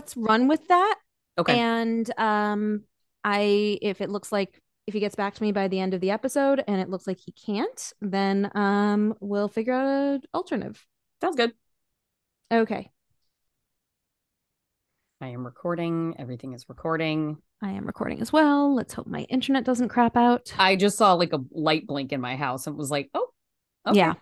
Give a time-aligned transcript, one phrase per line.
[0.00, 0.94] Let's run with that.
[1.36, 1.58] Okay.
[1.58, 2.84] And um,
[3.22, 6.00] I if it looks like if he gets back to me by the end of
[6.00, 10.84] the episode and it looks like he can't, then um, we'll figure out an alternative.
[11.20, 11.52] Sounds good.
[12.50, 12.90] Okay,
[15.20, 16.14] I am recording.
[16.18, 17.36] Everything is recording.
[17.62, 18.74] I am recording as well.
[18.74, 20.50] Let's hope my internet doesn't crap out.
[20.58, 23.28] I just saw like a light blink in my house and was like, oh,
[23.86, 23.98] okay.
[23.98, 24.14] Yeah,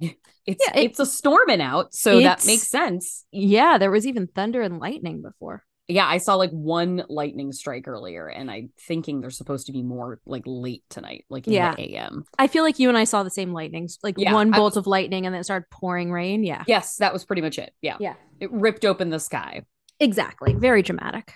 [0.46, 3.24] It's Yeah, it- it's a storming out, so that makes sense.
[3.32, 3.78] yeah.
[3.78, 5.64] There was even thunder and lightning before.
[5.88, 9.82] Yeah, I saw like one lightning strike earlier, and I'm thinking there's supposed to be
[9.82, 11.74] more like late tonight, like in Yeah.
[11.74, 12.24] the AM.
[12.38, 14.86] I feel like you and I saw the same lightnings, like Yeah, one bolt of
[14.86, 16.42] lightning and then it started pouring rain.
[16.44, 17.72] Yeah, Yes, that was pretty much it.
[17.82, 17.96] Yeah.
[18.00, 19.62] yeah, It ripped open the sky.
[20.00, 20.54] exactly.
[20.54, 21.32] Very dramatic.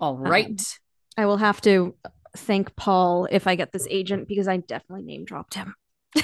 [0.00, 0.48] All right.
[0.48, 0.56] Um.
[1.16, 1.94] I will have to
[2.36, 5.74] thank Paul if I get this agent because I definitely name dropped him.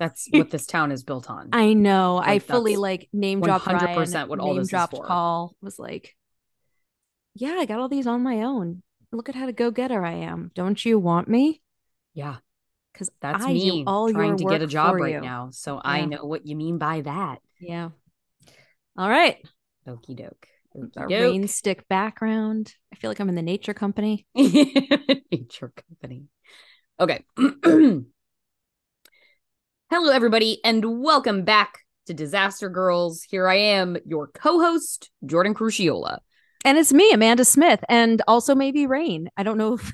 [0.00, 1.50] That's what this town is built on.
[1.52, 2.16] I know.
[2.16, 4.94] I fully like name dropped 100% what all name this is dropped.
[4.94, 5.54] Paul.
[5.60, 6.16] Was like,
[7.34, 8.82] yeah, I got all these on my own.
[9.12, 10.50] Look at how to go getter I am.
[10.54, 11.60] Don't you want me?
[12.14, 12.36] yeah,
[12.92, 15.20] Because that's I me all trying to get a job right you.
[15.20, 15.50] now.
[15.52, 17.40] So I know what you mean by that.
[17.60, 17.90] Yeah.
[18.96, 19.36] All right.
[19.86, 20.46] Okie doke.
[20.96, 22.74] Our rain stick background.
[22.92, 24.26] I feel like I'm in the nature company.
[24.34, 26.24] Nature company.
[26.98, 27.24] Okay.
[29.90, 33.24] Hello, everybody, and welcome back to Disaster Girls.
[33.28, 36.18] Here I am, your co-host, Jordan Crucchiola.
[36.64, 39.30] And it's me, Amanda Smith, and also maybe rain.
[39.36, 39.86] I don't know if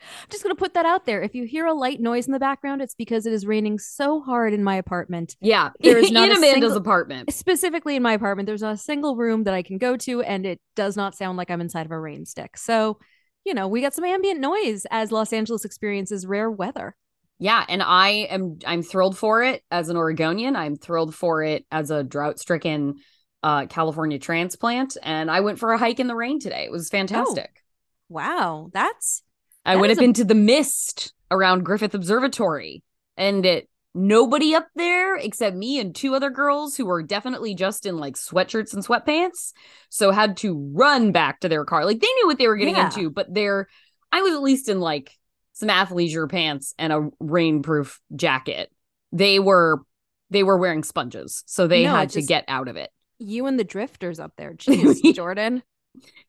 [0.00, 1.20] I'm just gonna put that out there.
[1.20, 4.20] If you hear a light noise in the background, it's because it is raining so
[4.22, 5.36] hard in my apartment.
[5.40, 7.32] Yeah, There is not in Amanda's single- apartment.
[7.32, 10.46] Specifically in my apartment, there's not a single room that I can go to, and
[10.46, 12.56] it does not sound like I'm inside of a rain stick.
[12.56, 12.98] So,
[13.44, 16.96] you know, we got some ambient noise as Los Angeles experiences rare weather.
[17.38, 20.56] Yeah, and I am I'm thrilled for it as an Oregonian.
[20.56, 22.96] I'm thrilled for it as a drought-stricken
[23.42, 24.96] uh California transplant.
[25.02, 26.64] And I went for a hike in the rain today.
[26.64, 27.62] It was fantastic.
[28.08, 29.22] Wow, that's
[29.64, 32.82] I That went up a- into the mist around Griffith Observatory,
[33.16, 37.84] and it nobody up there except me and two other girls who were definitely just
[37.86, 39.52] in like sweatshirts and sweatpants,
[39.90, 41.84] so had to run back to their car.
[41.84, 42.86] Like they knew what they were getting Yeah.
[42.86, 43.68] into, but they're
[44.10, 45.12] I was at least in like
[45.58, 48.70] some athleisure pants and a rainproof jacket.
[49.12, 49.82] They were
[50.30, 52.90] they were wearing sponges, so they No, had it to get out of it.
[53.18, 54.52] you and the drifters up there.
[54.54, 55.62] Jeez, Jordan.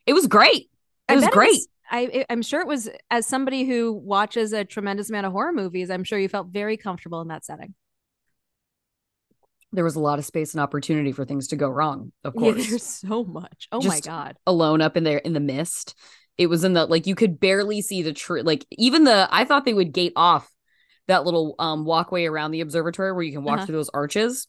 [0.06, 0.70] It was great.
[1.08, 1.50] It I was great.
[1.50, 5.52] was- I, I'm sure it was, as somebody who watches a tremendous amount of horror
[5.52, 7.74] movies, I'm sure you felt very comfortable in that setting.
[9.72, 12.42] There was a lot of space and opportunity for things to go wrong, of Yeah,
[12.54, 12.70] course.
[12.70, 13.68] there's so much.
[13.72, 14.38] Oh my God.
[14.48, 15.96] alone up in there in the mist.
[16.40, 18.42] It was in the like you could barely see the tree.
[18.42, 20.50] Like even the I thought they would gate off
[21.08, 23.66] that little um walkway around the observatory where you can walk Uh-huh.
[23.68, 24.48] through those arches.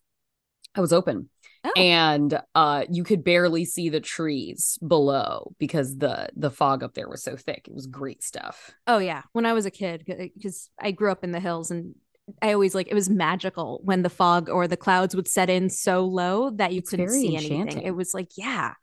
[0.74, 1.28] I was open.
[1.64, 1.72] Oh.
[1.76, 7.08] And uh you could barely see the trees below because the the fog up there
[7.08, 7.66] was so thick.
[7.66, 8.70] It was great stuff.
[8.86, 11.96] Oh yeah, when I was a kid, because I grew up in the hills, and
[12.40, 15.68] I always like it was magical when the fog or the clouds would set in
[15.68, 17.60] so low that you It's couldn't see anything.
[17.62, 17.86] enchanting.
[17.86, 18.74] It was like, yeah,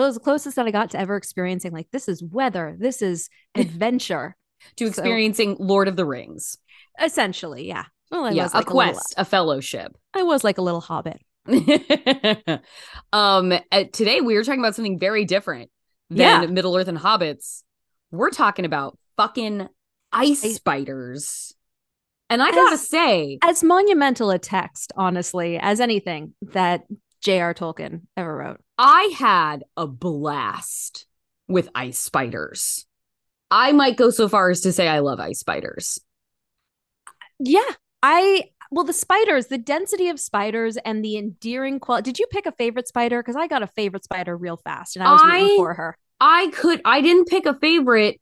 [0.00, 3.02] it was the closest that I got to ever experiencing like this is weather, this
[3.02, 4.36] is adventure,
[4.76, 6.56] To So- experiencing Lord of the Rings.
[7.00, 7.66] essentially.
[7.68, 9.96] Yeah, well, I yeah, was a like a, little, quest, a fellowship.
[10.14, 11.20] I was like a little hobbit.
[13.12, 15.70] um uh, today we were talking about something very different
[16.08, 16.46] than Yeah.
[16.46, 17.62] middle earth and hobbits
[18.12, 19.68] we're talking about fucking
[20.12, 21.52] ice Ice- spiders
[22.30, 26.84] and i gotta say As monumental a text, honestly, as anything that
[27.22, 27.54] J.R.
[27.54, 28.60] Tolkien ever wrote.
[28.78, 31.06] i had a blast
[31.48, 32.86] with ice spiders
[33.50, 35.98] i might go so far as to say i love ice spiders
[37.38, 37.60] Yeah,
[38.02, 42.10] I well the spiders, the density of spiders and the endearing quality.
[42.10, 43.22] Did you pick a favorite spider?
[43.22, 45.98] Because I got a favorite spider real fast, and I was rooting for her.
[46.20, 48.20] i could i didn't pick a favorite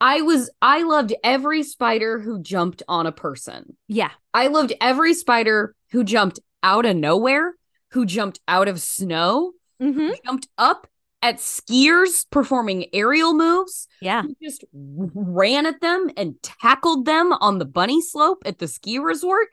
[0.00, 5.14] i was i loved every spider who jumped on a person Yeah, I loved every
[5.14, 7.54] spider who jumped out of nowhere,
[7.92, 10.86] who jumped out of snow, hmm who jumped up
[11.22, 17.64] at skiers performing aerial moves, yeah, just ran at them and tackled them on the
[17.64, 19.48] bunny slope at the ski resort.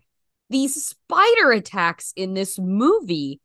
[0.50, 3.40] These spider attacks in this movie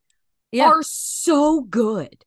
[0.51, 0.67] Yeah.
[0.67, 2.23] are so good.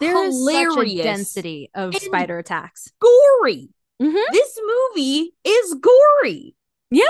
[0.00, 2.88] There is such a density of spider attacks.
[3.00, 3.68] Gory.
[4.02, 4.22] Mhm.
[4.32, 6.56] This movie is gory.
[6.90, 7.04] Yeah,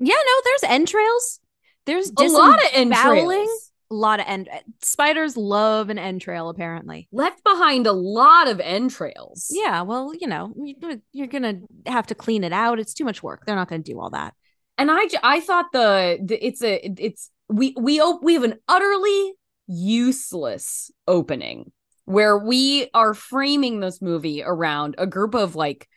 [0.00, 1.40] Yeah, no, there's entrails.
[1.86, 3.63] There's A lot of entrails.
[3.90, 4.48] A lot of end.
[4.82, 7.06] Spiders love an entrail, apparently.
[7.12, 9.48] Left behind a lot of entrails.
[9.50, 12.78] Yeah, well, you know, you- you're gonna have to clean it out.
[12.80, 13.44] It's too much work.
[13.46, 14.34] They're not gonna do all that.
[14.76, 19.32] and i i thought the, the it's a it's we we we have an utterly
[19.68, 21.70] useless opening
[22.06, 25.88] where we are framing this movie around a group of like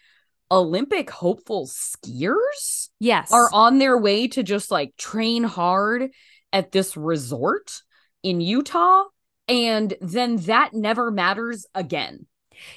[0.51, 3.31] Olympic hopeful skiers Yes.
[3.33, 6.11] are on their way to just like train hard
[6.53, 7.81] at this resort
[8.23, 9.03] in Utah
[9.47, 12.25] and then that never matters again.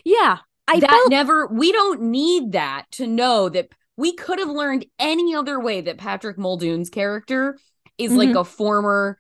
[0.05, 0.39] yeah.
[0.69, 4.87] I that felt never we don't need that to know that we could have learned
[5.01, 7.59] any other way that Patrick Muldoon's character
[7.99, 8.41] is like Mhm.
[8.41, 9.19] a former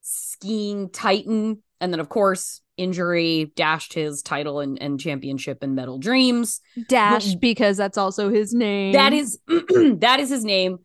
[0.00, 5.98] skiing titan and then of course injury dashed his title and, and championship and Medal
[5.98, 6.60] Dreams.
[6.88, 8.92] Dash because that's also his name.
[8.92, 10.78] That is that is his name.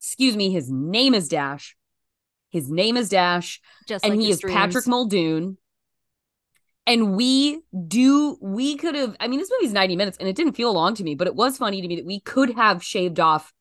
[0.00, 1.76] Excuse me, his name is Dash.
[2.50, 4.86] His name is Dash just and like he is Patrick.
[4.86, 5.58] Muldoon.
[6.86, 10.54] And we do, we could have, I mean, this movie's 90 minutes and it didn't
[10.54, 13.20] feel long to me, but it was funny to me that we could have shaved
[13.20, 13.52] off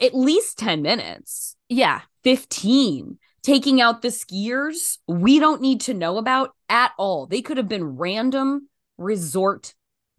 [0.00, 2.02] at least 10 minutes, Yeah.
[2.22, 7.26] 15, taking out the skiers we don't need to know about at all.
[7.26, 8.68] They could have been random
[8.98, 9.74] resort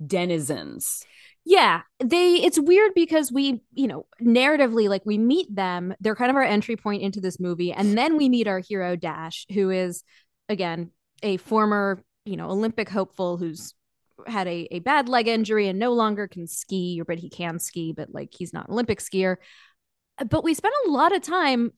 [0.05, 1.05] denizens.
[1.50, 6.30] Yeah, they it's weird because we, you know, narratively like we meet them, they're kind
[6.30, 9.72] of our entry point into this movie and then we meet our hero Dash who
[9.72, 10.04] is
[10.48, 10.92] again
[11.24, 13.74] a former, you know, Olympic hopeful who's
[14.28, 17.57] had a, a bad leg injury and no longer can ski or but he can
[17.57, 19.38] ski but like he's not an Olympic skier.
[20.30, 21.72] But we spent a lot of time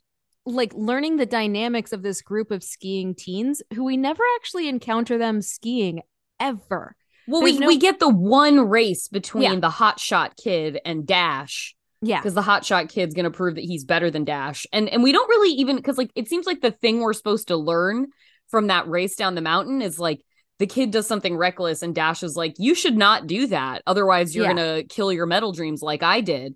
[0.46, 5.18] like learning the dynamics of this group of skiing teens who we never actually encounter
[5.18, 6.02] them skiing
[6.42, 6.98] ever.
[7.28, 9.56] Well, There's we, no- we get the one race between Yeah.
[9.60, 12.20] the hotshot kid and Dash Yeah.
[12.20, 15.30] because the hotshot kid's gonna prove that he's better than Dash, and and we don't
[15.30, 18.08] really even because like it seems like the thing we're supposed to learn
[18.50, 20.22] from that race down the mountain is like
[20.60, 24.36] the kid does something reckless and Dash is like you should not do that otherwise
[24.36, 24.54] you're Yeah.
[24.54, 26.56] gonna kill your medal dreams like I did,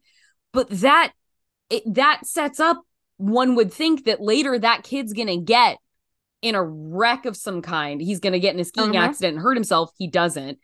[0.51, 1.13] but that
[1.69, 2.81] it that sets up
[3.17, 5.77] one would think that later that kid's gonna get
[6.45, 7.99] in a wreck of some kind.
[8.01, 9.05] He's gonna get in a skiing Uh-huh.
[9.07, 9.91] accident and hurt himself.
[9.97, 10.59] He doesn't,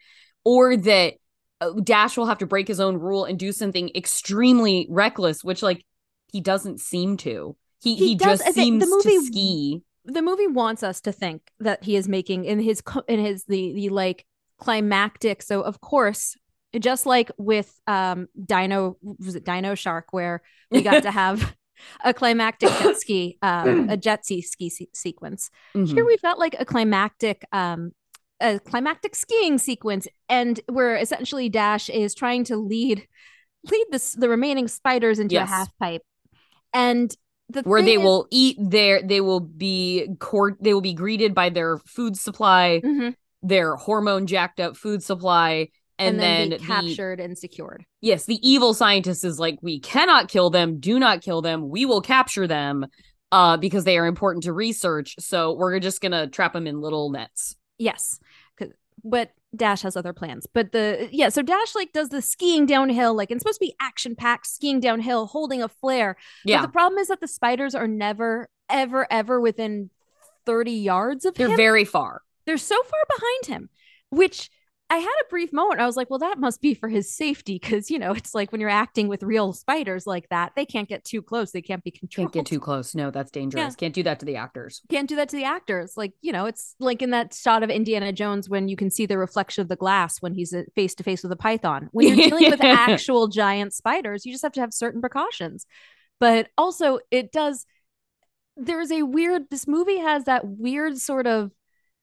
[0.46, 1.16] or that
[1.60, 5.62] uh, Dash will have to break his own rule and do something extremely reckless, which
[5.64, 5.84] like
[6.32, 7.56] he doesn't seem to.
[7.82, 9.82] He He he, does- just the- the seems movie- to ski.
[10.06, 13.74] the movie wants us to think that he is making in his in his the
[13.74, 14.26] the like
[14.60, 16.36] climactic so of course
[16.80, 21.56] just like with um dino was it dino shark where we got to have
[22.04, 25.88] a climactic jet ski um a jet ski ski se- sequence Mhm.
[25.94, 27.92] here we've got like a climactic um
[28.40, 33.08] a climactic skiing sequence and where essentially dash is trying to lead
[33.72, 35.48] lead the, the remaining spiders into Yes.
[35.48, 36.02] a half pipe
[36.74, 37.16] and
[37.50, 41.36] the Where they is- will eat their, they will be court, they will be greeted
[41.36, 43.14] by their food supply, Mhm.
[43.44, 45.68] their hormone jacked up food supply,
[46.02, 49.80] and, and, then, be the- captured and secured yes, the evil scientist is like, we
[49.80, 50.80] cannot kill them.
[50.80, 51.70] Do not kill them.
[51.70, 52.88] We will capture them
[53.32, 55.16] uh, because they are important to research.
[55.20, 57.56] So we're just going to trap them in little nets.
[57.78, 58.20] Yes,
[59.04, 60.46] But Dash has other plans.
[60.52, 63.76] But the yeah, so Dash like does the skiing downhill, like it's supposed to be
[63.80, 66.16] action packed skiing downhill, holding a flare.
[66.46, 66.60] Yeah.
[66.60, 69.90] But the problem is that the spiders are never, ever, ever within
[70.46, 71.50] 30 yards of him.
[71.50, 72.22] They're very far.
[72.46, 73.70] They're so far behind him,
[74.10, 74.50] which
[74.92, 75.80] I had a brief moment.
[75.80, 77.58] I was like, well, that must be for his safety.
[77.60, 80.90] Cause you know, it's like when you're acting with real spiders like that, they can't
[80.90, 81.52] get too close.
[81.52, 82.34] They can't be controlled.
[82.34, 82.94] Can't get too close.
[82.94, 83.78] No, that's dangerous.
[83.78, 84.82] Can't do that to the actors.
[84.90, 85.94] can't do that to the actors.
[85.96, 89.06] Like, you know, it's like in that shot of Indiana Jones when you can see
[89.06, 91.88] the reflection of the glass when he's face to face with a python.
[91.94, 95.66] When you're dealing with actual giant spiders, you just have to have certain precautions.
[96.20, 97.66] But also, it does,
[98.58, 101.52] there's a weird, this movie has that weird sort of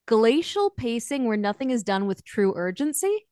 [0.08, 3.26] glacial pacing where nothing is done with true urgency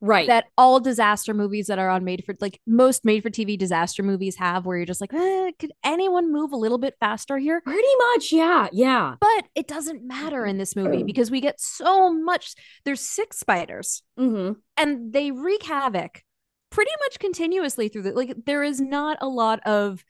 [0.00, 0.26] Right.
[0.28, 4.02] that all disaster movies that are on made for like most made for TV disaster
[4.02, 7.62] movies have where you're just like, eh, could anyone move a little bit faster here?
[7.62, 8.30] Pretty much.
[8.30, 8.68] Yeah.
[8.72, 9.14] Yeah.
[9.20, 12.54] But it doesn't matter in this movie because we get so much.
[12.84, 14.52] There's six spiders Mm-hmm.
[14.76, 16.22] and they wreak havoc
[16.70, 20.04] pretty much continuously through the like there is not a lot of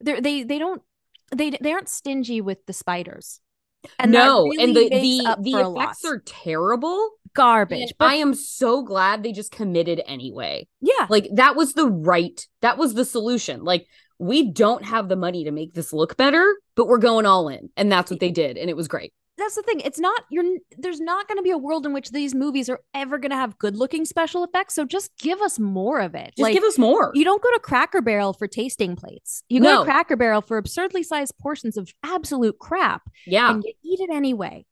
[0.00, 0.82] they they they don't
[1.34, 3.40] they they aren't stingy with the spiders.
[3.98, 5.84] And no, really and the the the for a lot.
[5.84, 7.10] effects are terrible.
[7.34, 7.80] garbage.
[7.80, 10.66] And But I am so glad they just committed anyway.
[10.80, 12.46] yeah, Like that was the right.
[12.60, 13.64] That was the solution.
[13.64, 13.86] Like
[14.18, 17.70] we don't have the money to make this look better, but we're going all in.
[17.76, 18.56] And that's what they did.
[18.56, 19.12] And it was great.
[19.42, 19.80] That's the thing.
[19.80, 20.44] It's not you're
[20.78, 23.36] there's not going to be a world in which these movies are ever going to
[23.36, 24.74] have good looking special effects.
[24.74, 26.32] So just give us more of it.
[26.38, 27.10] Just give us more.
[27.14, 29.42] You don't go to Cracker Barrel for tasting plates.
[29.48, 29.78] You go No.
[29.80, 33.02] to Cracker Barrel for absurdly sized portions of absolute crap.
[33.26, 33.50] yeah.
[33.50, 34.64] and you eat it anyway.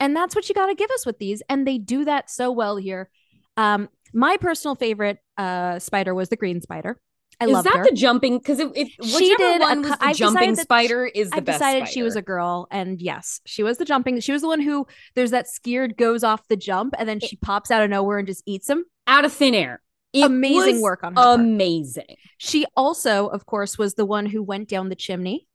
[0.00, 1.42] And that's what you got to give us with these.
[1.48, 3.10] And they do that so well here.
[3.56, 6.98] Um, my personal favorite uh, spider was the green spider.
[7.40, 7.84] I is that her.
[7.84, 8.38] the jumping?
[8.38, 11.58] Because if, if She did one was the I've jumping spider is the I best.
[11.58, 14.20] decided she was a girl, and yes, she was the jumping.
[14.20, 17.36] She was the one who there's that scared goes off the jump, and then she
[17.36, 18.84] pops out of nowhere and just eats him.
[19.06, 19.80] out of thin air.
[20.12, 21.40] It Amazing work on her part.
[21.40, 22.16] Amazing.
[22.38, 25.48] She also, of course, was the one who went down the chimney.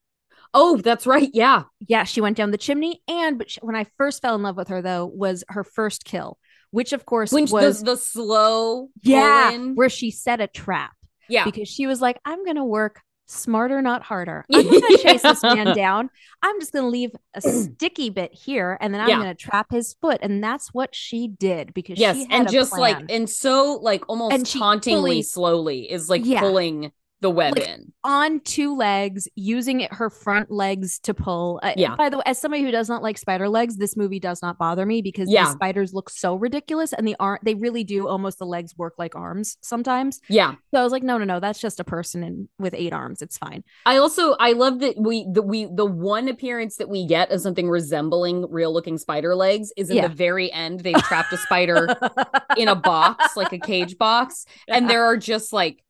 [0.54, 1.30] Oh, that's right.
[1.34, 1.64] Yeah.
[1.88, 4.58] Yeah, she went down the chimney, and but she, when I first fell in love
[4.58, 6.38] with her, though, was her first kill,
[6.72, 10.92] which of course When was the, the slow yeah, where she set a trap.
[11.30, 11.46] Yeah.
[11.46, 14.44] because she was like, I'm going to work smarter, not harder.
[14.54, 16.10] I'm going to chase this man down.
[16.42, 19.18] I'm just going to leave a sticky bit here and then I'm Yeah.
[19.18, 20.18] going to trap his foot.
[20.24, 24.04] And that's what she did because yes she had and just like and so like
[24.10, 26.40] almost And tauntingly fully- slowly is like Yeah.
[26.40, 31.60] pulling the web Like, in on two legs, using it, her front legs to pull.
[31.62, 31.96] Uh, Yeah.
[31.98, 34.58] By the way, as somebody who does not like spider legs, this movie does not
[34.58, 35.46] bother me because Yeah.
[35.46, 37.44] the spiders look so ridiculous and the aren't.
[37.44, 40.22] They really do almost the legs work like arms sometimes.
[40.30, 42.94] yeah So I was like, no, no, no, that's just a person in, with eight
[42.94, 43.22] arms.
[43.22, 43.64] It's fine.
[43.86, 47.42] i also i love that we the we the one appearance that we get of
[47.42, 50.08] something resembling real looking spider legs is in Yeah.
[50.08, 51.88] the very end they've trapped a spider
[52.58, 55.84] in a box like a cage box and there are just like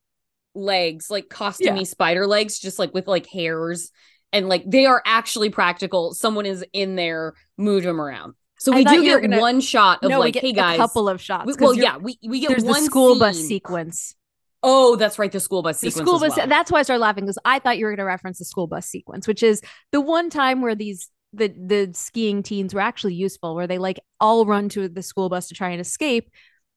[0.56, 3.91] legs like costumey spider legs just like with like hairs
[4.34, 8.84] and like they are actually practical someone is in there moved them around so we
[8.84, 11.22] do get gonna- one shot of no, we like get hey guys a couple of
[11.22, 11.46] shots.
[11.46, 14.15] We- well yeah we, we get there's one the school bus sequence.
[14.63, 16.36] oh that's right the school bus The sequence school bus.
[16.36, 16.48] well.
[16.48, 18.68] That's why I started laughing because I thought you were going to reference the school
[18.68, 23.13] bus sequence, which is the one time where these the the skiing teens were actually
[23.13, 26.29] useful, where they like all run to the school bus to try and escape,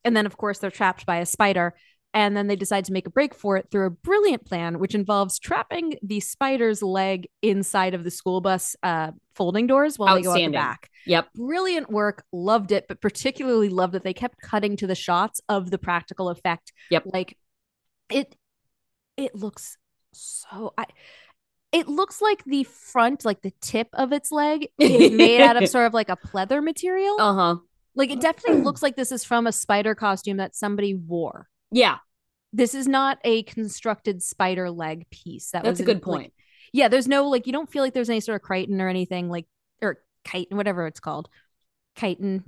[0.05, 1.75] and then of course they're trapped by a spider.
[2.15, 4.95] And then they decide to make a break for it through a brilliant plan, which
[4.95, 10.23] involves trapping the spider's leg inside of the school bus uh, folding doors while they
[10.23, 10.91] go out the back.
[11.07, 11.29] yep.
[11.35, 12.25] Brilliant work.
[12.33, 16.29] Loved it but particularly loved that they kept cutting to the shots of the practical
[16.29, 16.73] effect.
[16.91, 17.05] Yep.
[17.13, 17.39] like
[18.11, 18.37] it
[19.17, 19.77] it looks
[20.13, 20.85] so i
[21.73, 25.69] it looks like the front like the tip of its leg is made out of
[25.71, 27.17] sort of like a pleather material.
[27.19, 27.57] Uh-huh.
[27.95, 31.99] Like it definitely looks like this is from a spider costume that somebody wore yeah
[32.53, 36.33] this is not a constructed spider leg piece that that's was a good like, point
[36.73, 39.29] yeah there's no like you don't feel like there's any sort of chitin or anything
[39.29, 39.47] like
[39.81, 41.29] or chitin whatever it's called
[41.99, 42.45] chitin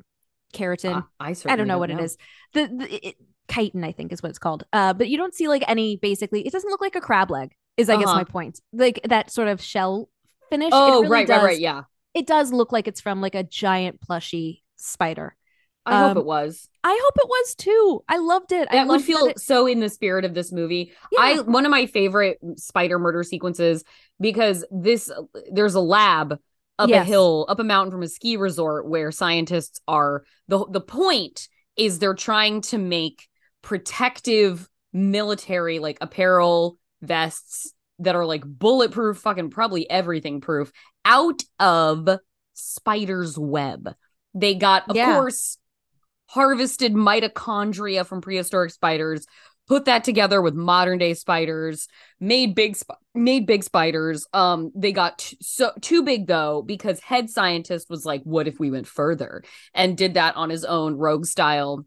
[0.54, 2.16] keratin Uh, i I don't know what it is.
[2.52, 3.16] The, the it,
[3.50, 4.64] chitin, I think, is what it's called.
[4.72, 5.96] Uh, but you don't see like any.
[5.96, 7.54] Basically, it doesn't look like a crab leg.
[7.76, 8.18] Is I guess Uh-huh.
[8.18, 8.60] my point.
[8.72, 10.08] Like that sort of shell
[10.50, 10.70] finish.
[10.72, 11.82] oh really right does, right right yeah
[12.14, 15.34] It does look like it's from like a giant plushy spider.
[15.86, 18.04] I hope Um, it was I hope it was too.
[18.10, 18.68] I loved it.
[18.70, 21.20] I that would loved feel it- so in the spirit of this movie Yeah.
[21.20, 23.84] I one of my favorite spider murder sequences
[24.20, 25.10] because this
[25.50, 26.38] there's a lab
[26.78, 30.80] up a hill, up a mountain from a ski resort where scientists are the the
[30.80, 33.26] point is they're trying to make
[33.62, 40.70] protective military like apparel vests that are like bulletproof fucking probably everything proof
[41.04, 42.08] out of
[42.54, 43.94] spider's web.
[44.34, 45.14] They got of Yeah.
[45.14, 45.58] course
[46.34, 49.26] harvested mitochondria from prehistoric spiders
[49.66, 51.88] put that together with modern day spiders
[52.20, 54.26] made big sp- made big spiders.
[54.34, 58.58] Um they got t- so too big though because head scientist was like what if
[58.58, 59.42] we went further?
[59.72, 61.86] and did that on his own rogue style.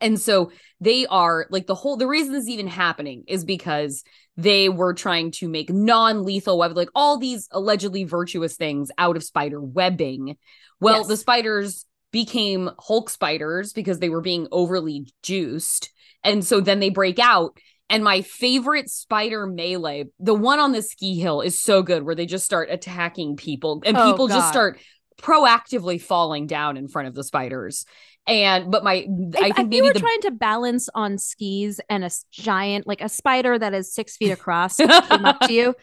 [0.00, 4.04] And so they are like the whole the reason this is even happening is because
[4.36, 9.24] they were trying to make non-lethal web like all these allegedly virtuous things out of
[9.24, 10.36] spider webbing.
[10.78, 11.08] Well Yes.
[11.08, 15.90] the spiders became hulk spiders because they were being overly juiced.
[16.24, 17.58] And so then they break out.
[17.90, 22.14] And my favorite spider melee the one on the ski hill is so good where
[22.14, 23.82] they just start attacking people.
[23.84, 24.78] And Oh, people just start
[25.20, 27.84] proactively falling down in front of the spiders.
[28.26, 29.06] And but my
[29.40, 32.86] i if think you maybe were the trying to balance on skis and a giant,
[32.86, 35.74] like a spider that is six feet across, came up to you,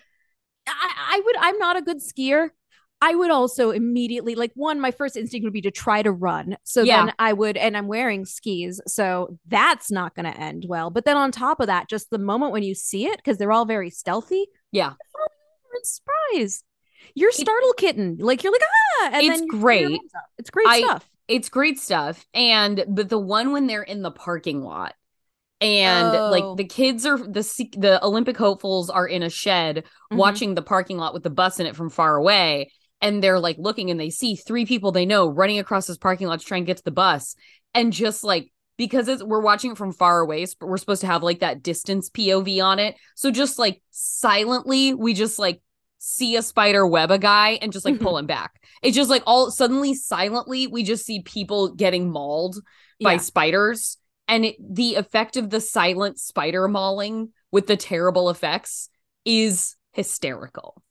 [0.67, 1.35] I, I would.
[1.39, 2.49] I'm not a good skier.
[3.07, 4.79] I would also immediately like one.
[4.79, 6.57] My first instinct would be to try to run.
[6.63, 7.05] So Yeah.
[7.05, 10.89] then I would, and I'm wearing skis, so that's not going to end well.
[10.89, 13.51] But then on top of that, just the moment when you see it, because they're
[13.51, 14.93] all very stealthy, Yeah.
[15.73, 16.63] you're surprise.
[17.13, 20.01] You're startle kitten, like you're like ah, and It's then you put your great.
[20.39, 21.09] It's great I- stuff.
[21.27, 24.93] it's great stuff and but the one when they're in the parking lot
[25.61, 26.29] and Oh.
[26.31, 27.43] like the kids are the
[27.77, 30.17] the Olympic hopefuls are in a shed Mhm.
[30.17, 32.71] watching the parking lot with the bus in it from far away
[33.01, 36.27] and they're like looking and they see three people they know running across this parking
[36.27, 37.35] lot to try and get to the bus.
[37.73, 41.07] And just like because it's we're watching it from far away but we're supposed to
[41.07, 42.95] have like that distance POV on it.
[43.15, 45.61] So just like silently we just like
[45.97, 48.01] see a spider web a guy and just like Mhm.
[48.01, 48.61] pull him back.
[48.83, 52.57] It's just like all suddenly silently we just see people getting mauled
[53.03, 53.17] by Yeah.
[53.19, 53.97] spiders.
[54.27, 58.89] And it, the effect of the silent spider mauling with the terrible effects
[59.23, 60.81] is hysterical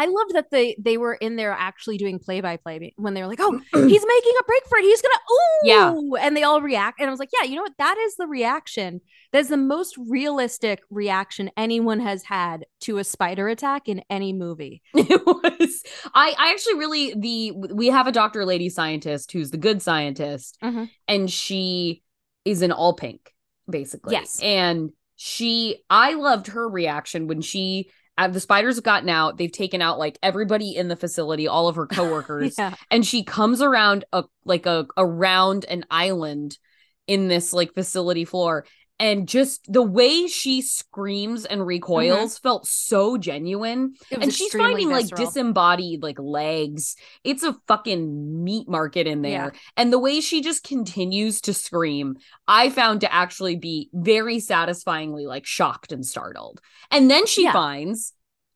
[0.00, 3.20] I loved that they they were in there actually doing play by play when they
[3.22, 4.82] were like, "Oh, he's making a break for it.
[4.84, 5.66] He's gonna ooh,"
[6.14, 6.24] Yeah.
[6.26, 7.00] and they all react.
[7.00, 7.76] And I was like, "Yeah, you know what?
[7.78, 9.00] That is the reaction.
[9.32, 14.32] That is the most realistic reaction anyone has had to a spider attack in any
[14.32, 15.82] movie." it was
[16.14, 20.56] i i actually really the we have a doctor lady scientist who's the good scientist
[20.62, 20.88] Mhm.
[21.08, 22.02] and she
[22.44, 23.34] is in all pink
[23.68, 24.40] basically Yes.
[24.42, 29.38] and she i loved her reaction when she Uh, the spiders have gotten out.
[29.38, 33.22] They've taken out like everybody in the facility all of her coworkers Yeah, and she
[33.22, 36.58] comes around a like a around an island
[37.06, 38.66] in this like facility floor
[39.00, 43.94] and just the way she screams and recoils felt so genuine.
[44.10, 46.96] And she's finding like disembodied like legs.
[47.22, 49.52] It's a fucking meat market in there.
[49.54, 49.60] Yeah.
[49.76, 52.16] and the way she just continues to scream
[52.48, 56.60] i found to actually be very satisfyingly like shocked and startled.
[56.90, 57.52] And then she Yeah.
[57.52, 58.12] finds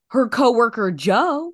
[0.09, 1.53] her coworker joe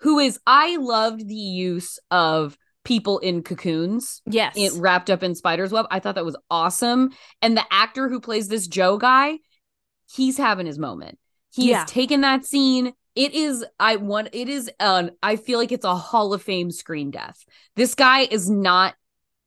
[0.00, 5.34] who is i loved the use of people in cocoons yes, it wrapped up in
[5.34, 5.86] spider's web.
[5.90, 7.10] I thought that was awesome.
[7.42, 9.38] And the actor who plays this joe guy
[10.14, 11.18] he's having his moment.
[11.52, 11.84] He Yeah.
[11.84, 12.92] taken that scene.
[13.16, 16.70] It is i want it is um i feel like it's a hall of fame
[16.70, 17.44] screen death.
[17.74, 18.94] This guy is not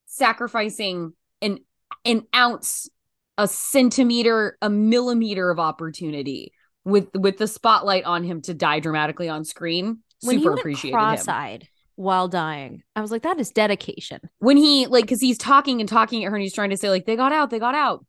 [0.05, 1.59] sacrificing an
[2.03, 2.89] an ounce
[3.37, 6.51] a centimeter a millimeter of opportunity
[6.83, 9.99] with with the spotlight on him to die dramatically on screen.
[10.23, 11.05] When he super went appreciated him.
[11.05, 11.69] cross-eyed
[11.99, 15.89] while dying, I was like, "That is dedication." when he like because he's talking and
[15.89, 18.05] talking at her and he's trying to say like they got out they got out.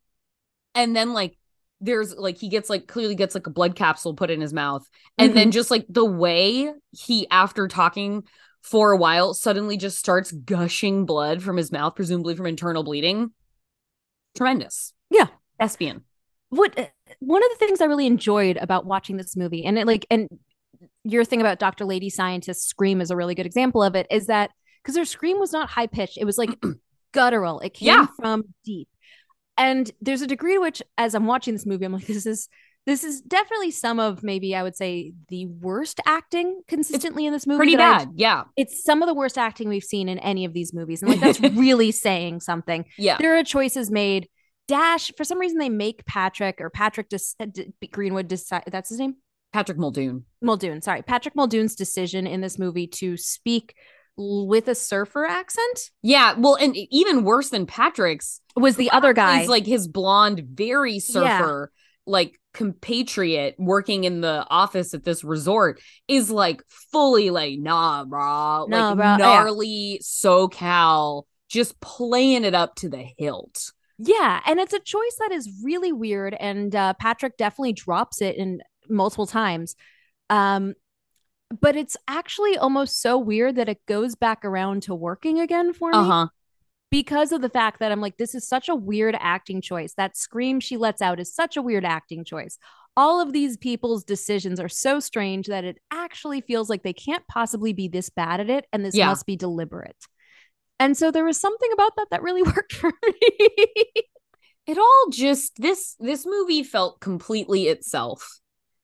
[0.77, 1.37] And then like
[1.81, 4.89] there's like he gets like clearly gets like a blood capsule put in his mouth.
[5.19, 8.23] And then just like the way he after talking
[8.63, 13.33] for a while suddenly just starts gushing blood from his mouth presumably from internal bleeding.
[14.37, 14.93] Tremendous.
[15.11, 15.27] Yeah.
[15.59, 16.05] thespian.
[16.51, 16.87] What uh,
[17.19, 20.29] one of the things I really enjoyed about watching this movie, and it like, and
[21.05, 21.85] your thing about Dr.
[21.85, 24.51] Lady Scientist Scream is a really good example of it, is that
[24.83, 26.51] because her scream was not high pitched, it was like
[27.13, 27.61] guttural.
[27.61, 28.07] It came Yeah.
[28.17, 28.89] from deep.
[29.59, 32.49] And there's a degree to which, as I'm watching this movie, I'm like, this is
[32.87, 37.47] this is definitely some of maybe I would say the worst acting consistently in this
[37.47, 37.59] movie.
[37.59, 40.55] pretty I've- bad yeah It's some of the worst acting we've seen in any of
[40.55, 41.03] these movies.
[41.03, 44.29] And like that's really saying something yeah there are choices made.
[44.67, 48.89] Dash, for some reason, they make Patrick or Patrick Dis- uh, D- Greenwood decide that's
[48.89, 49.17] his name.
[49.53, 53.75] Patrick muldoon Muldoon, sorry, Patrick Muldoon's decision in this movie to speak
[54.17, 59.41] with a surfer accent yeah well and even worse than patrick's was the other guy.
[59.41, 61.73] He's like his blonde, very surfer,
[62.07, 68.67] like compatriot working in the office at this resort is like fully like, nah, bro.
[68.69, 69.17] Nah, like brah, yeah.
[69.17, 73.73] gnarly SoCal, just playing it up to the hilt.
[73.99, 78.37] yeah, and it's a choice that is really weird, and uh, Patrick definitely drops it
[78.37, 78.61] in
[78.91, 79.77] multiple times.
[80.29, 80.75] Um,
[81.61, 85.91] but it's actually almost so weird that it goes back around to working again for
[85.91, 85.99] me.
[85.99, 86.27] Uh-huh.
[86.91, 89.95] because of the fact that I'm like, this is such a weird acting choice.
[89.95, 92.59] That scream she lets out is such a weird acting choice.
[92.97, 97.27] All of these people's decisions are so strange that it actually feels like they can't
[97.29, 99.07] possibly be this bad at it, and this Yeah.
[99.07, 99.97] must be deliberate.
[100.81, 103.69] And so there was something about that that really worked for me.
[104.67, 108.39] It all just this this movie felt completely itself.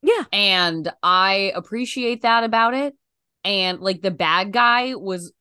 [0.07, 2.95] Yeah, And I appreciate that about it.
[3.45, 5.33] And like the bad guy was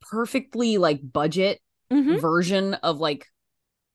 [0.00, 1.60] perfectly like budget
[1.92, 2.20] Mhm.
[2.20, 3.26] version of like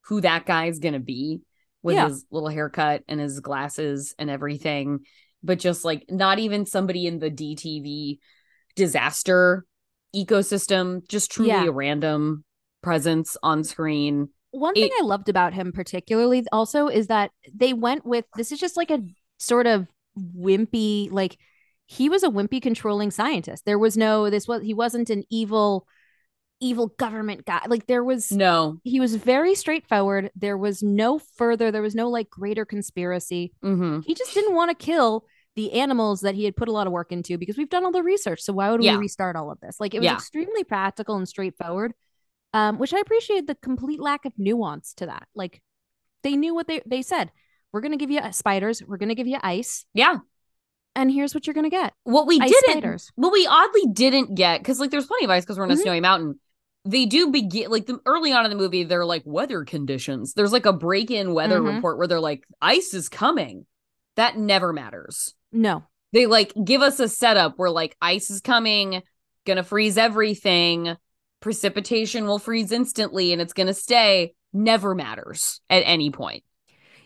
[0.05, 1.41] who that guy's gonna be
[1.83, 2.07] with Yeah.
[2.09, 4.99] his little haircut and his glasses and everything
[5.41, 8.19] but just like not even somebody in the dtv
[8.75, 9.65] disaster
[10.15, 11.65] ecosystem just truly Yeah.
[11.65, 12.43] a random
[12.81, 17.73] presence on screen One It- thing I loved about him particularly also is that they
[17.73, 18.99] went with this is just like a
[19.37, 19.87] sort of
[20.19, 21.37] wimpy like
[21.85, 23.65] he was a wimpy controlling scientist.
[23.65, 25.87] There was no this was he wasn't an evil
[26.61, 27.61] evil government guy.
[27.67, 30.29] Like there was no he was very straightforward.
[30.35, 33.53] There was no further there was no like greater conspiracy.
[33.63, 34.01] mm-hmm.
[34.01, 36.93] He just didn't want to kill the animals that he had put a lot of
[36.93, 38.41] work into because we've done all the research.
[38.41, 38.93] So why would Yeah.
[38.95, 39.79] we restart all of this?
[39.79, 40.13] Like it was Yeah.
[40.13, 41.93] extremely practical and straightforward,
[42.53, 45.27] um, which I appreciate the complete lack of nuance to that.
[45.33, 45.61] Like
[46.23, 47.31] They knew what they they said.
[47.71, 48.81] We're gonna give you uh, spiders.
[48.85, 50.17] We're gonna give you ice, Yeah.
[50.95, 51.93] and here's what you're gonna get.
[52.03, 53.11] What we Ice didn't spiders.
[53.15, 55.75] what we oddly didn't get, because like there's plenty of ice because we're on a
[55.75, 55.81] Mhm.
[55.81, 56.39] snowy mountain.
[56.85, 60.33] They do begin like the early on in the movie, they're like weather conditions.
[60.33, 61.75] There's like a break-in weather Mhm.
[61.75, 63.65] report where they're like, ice is coming.
[64.15, 65.35] That never matters.
[65.51, 69.03] No, They like give us a setup where like ice is coming,
[69.45, 70.95] gonna freeze everything,
[71.39, 74.33] precipitation will freeze instantly, and it's gonna stay.
[74.51, 76.43] Never matters at any point.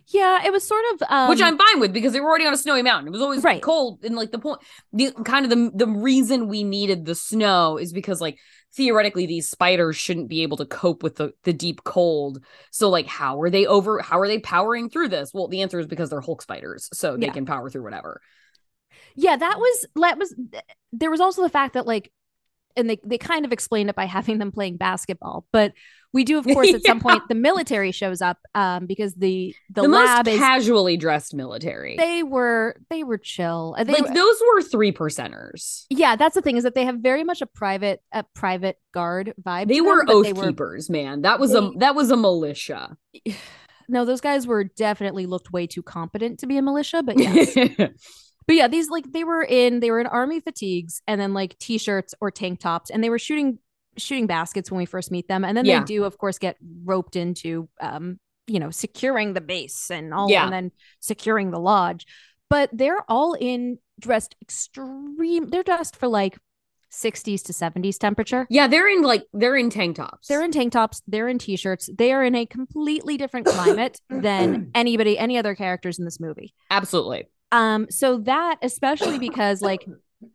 [0.07, 2.53] Yeah, it was sort of um, which I'm fine with because they were already on
[2.53, 3.07] a snowy mountain.
[3.07, 3.61] It was always Right.
[3.61, 4.59] cold, and like the point,
[4.91, 8.37] the kind of the the reason we needed the snow is because like
[8.75, 12.43] theoretically these spiders shouldn't be able to cope with the the deep cold.
[12.71, 13.99] So like, how are they over?
[14.01, 15.31] How are they powering through this?
[15.33, 18.21] Well, the answer is because they're Hulk spiders, so they can power through whatever.
[19.15, 20.35] yeah that was that was
[20.91, 22.11] there was also the fact that like
[22.75, 25.73] and they, they kind of explained it by having them playing basketball but
[26.13, 29.81] we do of course at some point the military shows up um because the the,
[29.81, 34.13] The, lab most is casually dressed military, they were they were chill they like were-
[34.13, 35.85] those were three percenters.
[35.89, 39.33] yeah that's the thing is that they have very much a private a private guard
[39.41, 41.23] vibe They to them, were oath they were keepers, man.
[41.23, 42.95] That was a that was a militia.
[43.89, 47.53] no those guys were definitely looked way too competent to be a militia but yes
[48.47, 51.57] but yeah these like they were in they were in army fatigues and then like
[51.59, 53.59] t-shirts or tank tops and they were shooting
[53.97, 55.79] shooting baskets when we first meet them and then Yeah.
[55.79, 60.29] they do of course get roped into um you know securing the base and all
[60.29, 60.43] Yeah.
[60.45, 62.05] and then securing the lodge
[62.49, 66.37] but they're all in dressed extreme they're dressed for like
[66.91, 70.27] 60s to 70s temperature yeah, they're in like they're in tank tops.
[70.27, 74.69] they're in tank tops they're in t-shirts they are in a completely different climate than
[74.75, 77.25] anybody any other characters in this movie absolutely.
[77.51, 79.85] um, so that especially because like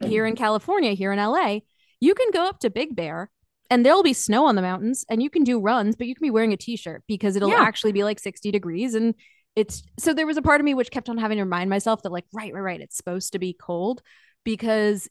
[0.04, 1.60] here in California, here in LA,
[1.98, 3.30] you can go up to Big Bear
[3.70, 6.24] and there'll be snow on the mountains and you can do runs, but you can
[6.24, 7.62] be wearing a t-shirt because it'll Yeah.
[7.62, 8.94] actually be like 60 degrees.
[8.94, 9.14] And
[9.56, 12.02] it's so there was a part of me which kept on having to remind myself
[12.02, 14.02] that, like, right, right, right, it's supposed to be cold
[14.44, 15.08] because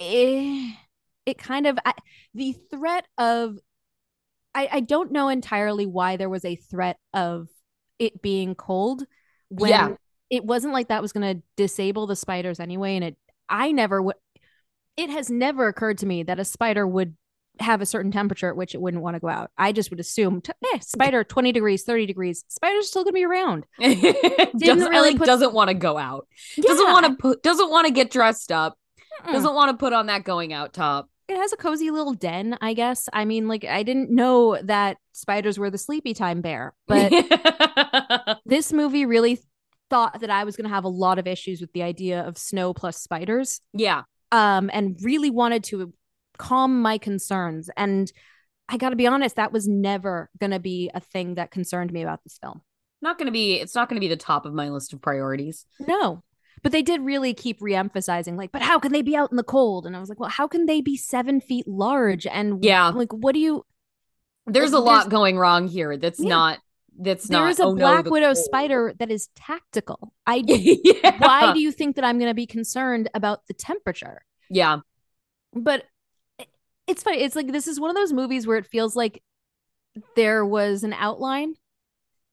[0.00, 0.76] it,
[1.26, 1.94] it kind of I,
[2.34, 3.58] the threat of
[4.54, 7.48] I, I don't know entirely why there was a threat of
[7.98, 9.04] it being cold
[9.48, 9.96] when Yeah.
[10.30, 13.16] it wasn't like that was going to disable the spiders anyway and it
[13.48, 14.16] i never would
[14.96, 17.16] it has never occurred to me that a spider would
[17.60, 20.00] have a certain temperature at which it wouldn't want to go out i just would
[20.00, 23.64] assume t- eh, spider 20 degrees 30 degrees spider's still going to be around
[24.58, 26.26] doesn't really put- doesn't want to go out.
[26.56, 28.76] Doesn't want to put doesn't want to get dressed up.
[29.24, 29.32] Mm-mm.
[29.32, 31.08] Doesn't want to put on that going out top.
[31.28, 34.96] it has a cozy little den i guess i mean like i didn't know that
[35.12, 37.12] spiders were the sleepy time bear but
[38.46, 39.38] this movie really
[39.88, 42.36] thought that i was going to have a lot of issues with the idea of
[42.36, 44.02] snow plus spiders yeah.
[44.32, 45.92] um, and really wanted to
[46.40, 47.68] calm my concerns.
[47.76, 48.10] And
[48.68, 51.92] I got to be honest, that was never going to be a thing that concerned
[51.92, 52.62] me about this film.
[53.02, 55.00] Not going to be it's not going to be the top of my list of
[55.00, 55.66] priorities.
[55.80, 56.22] No.
[56.62, 59.42] But they did really keep reemphasizing, like, but how can they be out in the
[59.42, 59.86] cold?
[59.86, 62.26] And I was like, well, how can they be seven feet large?
[62.26, 62.88] And Yeah.
[62.88, 63.64] like, what do you?
[64.46, 66.28] There's Like, a lot there's- going wrong here that's Yeah.
[66.28, 66.58] not
[67.02, 68.44] that's There not is a oh, black the widow cold.
[68.44, 70.12] spider that is tactical.
[70.26, 71.16] I yeah.
[71.18, 74.20] why do you think that I'm going to be concerned about the temperature?
[74.50, 74.80] Yeah.
[75.54, 75.84] but
[76.90, 77.18] it's funny.
[77.22, 79.22] It's like this is one of those movies where it feels like
[80.16, 81.54] there was an outline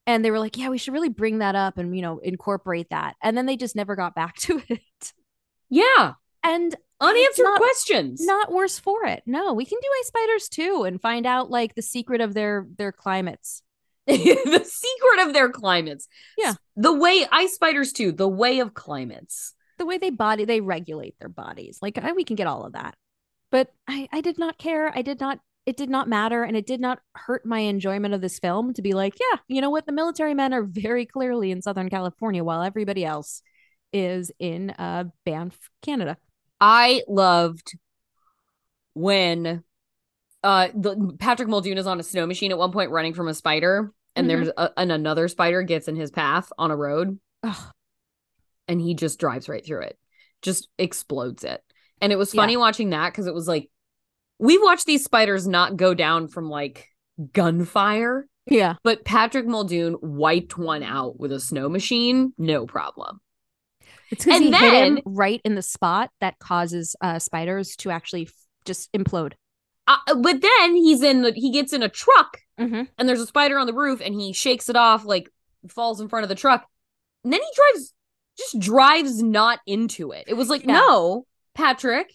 [0.05, 2.89] and they were like, yeah, we should really bring that up and, you know, incorporate
[2.89, 3.15] that.
[3.21, 5.13] And then they just never got back to it.
[5.69, 6.13] Yeah.
[6.43, 8.25] And Unanswered not- questions.
[8.25, 9.21] not worse for it.
[9.25, 12.65] No, we can do ice spiders too and find out like the secret of their
[12.77, 13.61] their climates.
[14.07, 14.13] the
[14.65, 16.07] secret of their climates.
[16.37, 16.53] Yeah.
[16.77, 19.53] The way ice spiders too, the way of climates.
[19.77, 21.79] The way they body they regulate their bodies.
[21.81, 22.95] Like I, we can get all of that.
[23.51, 24.91] But I I did not care.
[24.95, 28.21] I did not it did not matter and it did not hurt my enjoyment of
[28.21, 29.85] this film to be like, yeah, you know what?
[29.85, 33.41] The military men are very clearly in Southern California while everybody else
[33.93, 36.17] is in uh Banff, Canada.
[36.61, 37.77] I loved
[38.93, 39.63] when
[40.43, 43.33] uh the Patrick Muldoon is on a snow machine at one point running from a
[43.33, 44.29] spider and Mhm.
[44.29, 47.71] there's a, and another spider gets in his path on a road Ugh.
[48.67, 49.97] and he just drives right through it.
[50.41, 51.61] Just explodes it.
[52.01, 52.41] And it was Yeah.
[52.41, 53.69] funny watching that cuz it was like
[54.39, 56.89] we've watched these spiders not go down from like
[57.33, 58.75] gunfire, Yeah.
[58.83, 63.19] but Patrick Muldoon wiped one out with a snow machine, no problem.
[64.11, 68.23] It's because he hit him right in the spot that causes uh spiders to actually
[68.27, 68.33] f-
[68.65, 69.33] just implode.
[69.87, 72.83] Uh, but then he's in the he gets in a truck Mm-hmm.
[72.97, 75.29] and there's a spider on the roof and he shakes it off like
[75.69, 76.65] falls in front of the truck
[77.23, 77.93] and then he drives
[78.37, 80.73] just drives not into it it was like Yeah.
[80.79, 81.25] no
[81.57, 82.13] patrick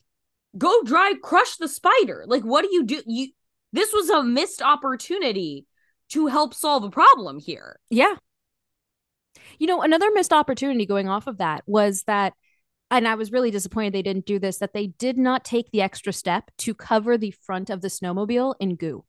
[0.56, 3.28] go drive crush the spider like what do you do you
[3.72, 5.66] this was a missed opportunity
[6.10, 8.14] to help solve a problem here Yeah.
[9.58, 12.34] You know, another missed opportunity going off of that was that,
[12.90, 15.82] and I was really disappointed they didn't do this, that they did not take the
[15.82, 19.04] extra step to cover the front of the snowmobile in goo.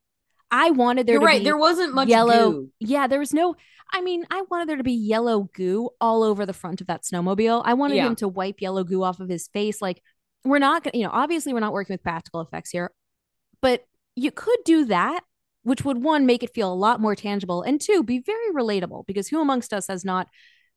[0.52, 1.40] I wanted there You're to right.
[1.40, 2.52] be There wasn't much yellow.
[2.52, 2.70] goo.
[2.80, 3.56] Yeah, there was no.
[3.92, 7.04] I mean, I wanted there to be yellow goo all over the front of that
[7.04, 7.64] snowmobile.
[7.66, 8.08] I wanted Yeah.
[8.08, 9.82] him to wipe yellow goo off of his face.
[9.82, 10.02] Like,
[10.44, 12.92] we're not gonna, you know, obviously we're not working with practical effects here,
[13.62, 15.22] but you could do that,
[15.64, 19.06] which would one make it feel a lot more tangible, and two be very relatable
[19.08, 20.28] because who amongst us has not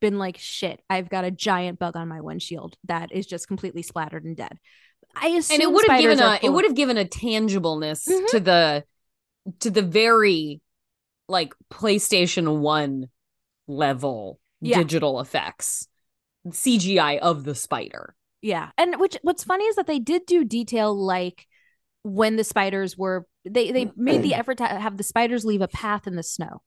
[0.01, 3.83] been like, shit, I've got a giant bug on my windshield that is just completely
[3.83, 4.59] splattered and dead.
[5.15, 8.29] I assume and it would have given a it would have given a tangibleness Mhm.
[8.29, 8.85] to the
[9.61, 10.61] to the very
[11.29, 13.09] like PlayStation 1
[13.67, 14.79] level Yeah.
[14.79, 15.89] digital effects
[16.51, 18.15] CGI of the spider.
[18.47, 18.71] Yeah.
[18.79, 21.47] And which what's funny is that they did do detail like
[22.05, 25.67] when the spiders were they they made the effort to have the spiders leave a
[25.69, 26.63] path in the snow.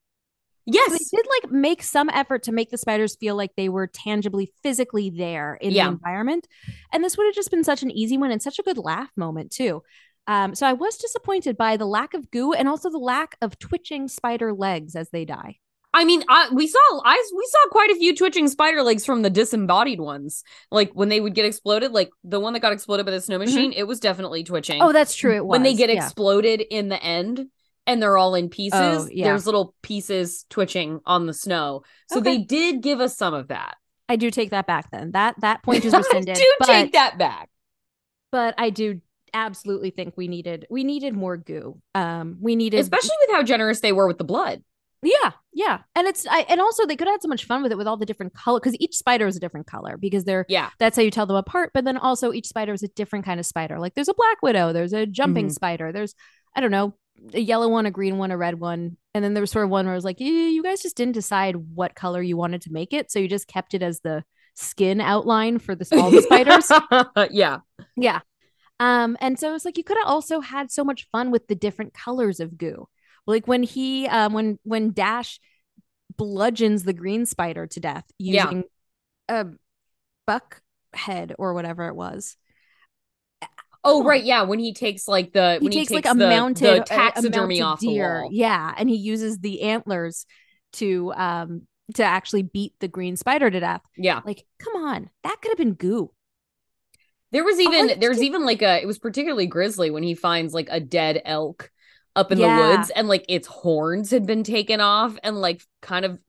[0.67, 0.91] So Yes.
[0.91, 4.51] they did like make some effort to make the spiders feel like they were tangibly
[4.61, 5.85] physically there in Yeah.
[5.85, 6.47] the environment.
[6.91, 9.09] And this would have just been such an easy one and such a good laugh
[9.15, 9.81] moment too.
[10.27, 13.57] Um, so I was disappointed by the lack of goo and also the lack of
[13.57, 15.59] twitching spider legs as they die.
[15.99, 19.21] I mean, I, we saw I we saw quite a few twitching spider legs from
[19.21, 20.43] the disembodied ones.
[20.71, 23.37] Like when they would get exploded, like the one that got exploded by the snow
[23.37, 24.79] machine, it was definitely twitching.
[24.79, 24.89] Mm-hmm.
[24.89, 25.35] Oh, that's true.
[25.35, 26.05] It was when they get yeah.
[26.05, 27.47] exploded in the end
[27.85, 29.25] and they're all in pieces, Oh, yeah.
[29.25, 31.83] there's little pieces twitching on the snow.
[32.09, 32.37] So Okay.
[32.37, 33.75] they did give us some of that.
[34.07, 35.11] I do take that back then.
[35.11, 36.37] That that point is rescinded.
[36.37, 37.49] I do but, take that back.
[38.31, 39.01] but I do
[39.33, 41.81] absolutely think we needed we needed more goo.
[41.93, 44.63] Um we needed Especially with how generous they were with the blood.
[45.01, 45.79] Yeah, yeah.
[45.95, 47.87] And it's I and also they could have had so much fun with it with
[47.87, 50.69] all the different color because each spider is a different color because they're Yeah.
[50.77, 51.71] that's how you tell them apart.
[51.73, 53.79] But then also each spider is a different kind of spider.
[53.79, 55.53] Like there's a black widow, there's a jumping Mhm.
[55.53, 56.15] spider, there's
[56.55, 56.95] I don't know,
[57.33, 58.97] a yellow one, a green one, a red one.
[59.13, 60.97] And then there was sort of one where I was like, "Eh, you guys just
[60.97, 63.11] didn't decide what color you wanted to make it.
[63.11, 64.23] So you just kept it as the
[64.55, 66.69] skin outline for the all the spiders.
[67.31, 67.59] yeah.
[67.95, 68.19] Yeah.
[68.81, 71.55] Um, and so it's like you could have also had so much fun with the
[71.55, 72.87] different colors of goo.
[73.29, 75.39] Like when he um when when Dash
[76.17, 78.45] bludgeons the green spider to death Yeah.
[78.45, 78.63] using
[79.29, 79.45] a
[80.25, 80.61] buck
[80.93, 82.35] head or whatever it was.
[83.83, 84.23] Oh, right.
[84.23, 84.41] Yeah.
[84.41, 86.81] When he takes like the He when takes, he takes like a mounted the a-
[86.81, 88.21] a taxidermy mounted off the deer.
[88.23, 88.29] wall.
[88.33, 90.25] Yeah, and he uses the antlers
[90.73, 91.61] to um
[91.95, 93.81] to actually beat the green spider to death.
[93.95, 94.19] Yeah.
[94.25, 96.11] Like, come on, that could have been goo.
[97.31, 100.13] There was All you even there's even like a it was particularly grisly when he
[100.15, 101.71] finds like a dead elk
[102.19, 102.55] up in Yeah.
[102.55, 106.19] the woods and like its horns had been taken off and like kind of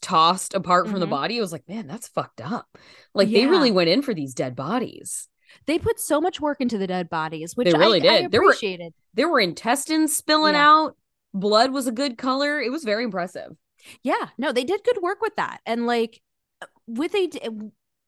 [0.00, 1.10] tossed apart from the Mhm.
[1.10, 1.36] body.
[1.38, 2.78] It was like, man, that's fucked up.
[3.14, 5.28] Like they really went in for these dead bodies.
[5.66, 8.30] They put so much work into the dead bodies, which They really I, I did.
[8.30, 8.94] There were- appreciated.
[9.14, 10.68] There were intestines spilling Yeah.
[10.70, 10.96] out.
[11.34, 12.60] Blood was a good color.
[12.60, 13.56] It was very impressive.
[14.02, 16.20] Yeah, no, they did good work with that, and like
[16.86, 17.30] with a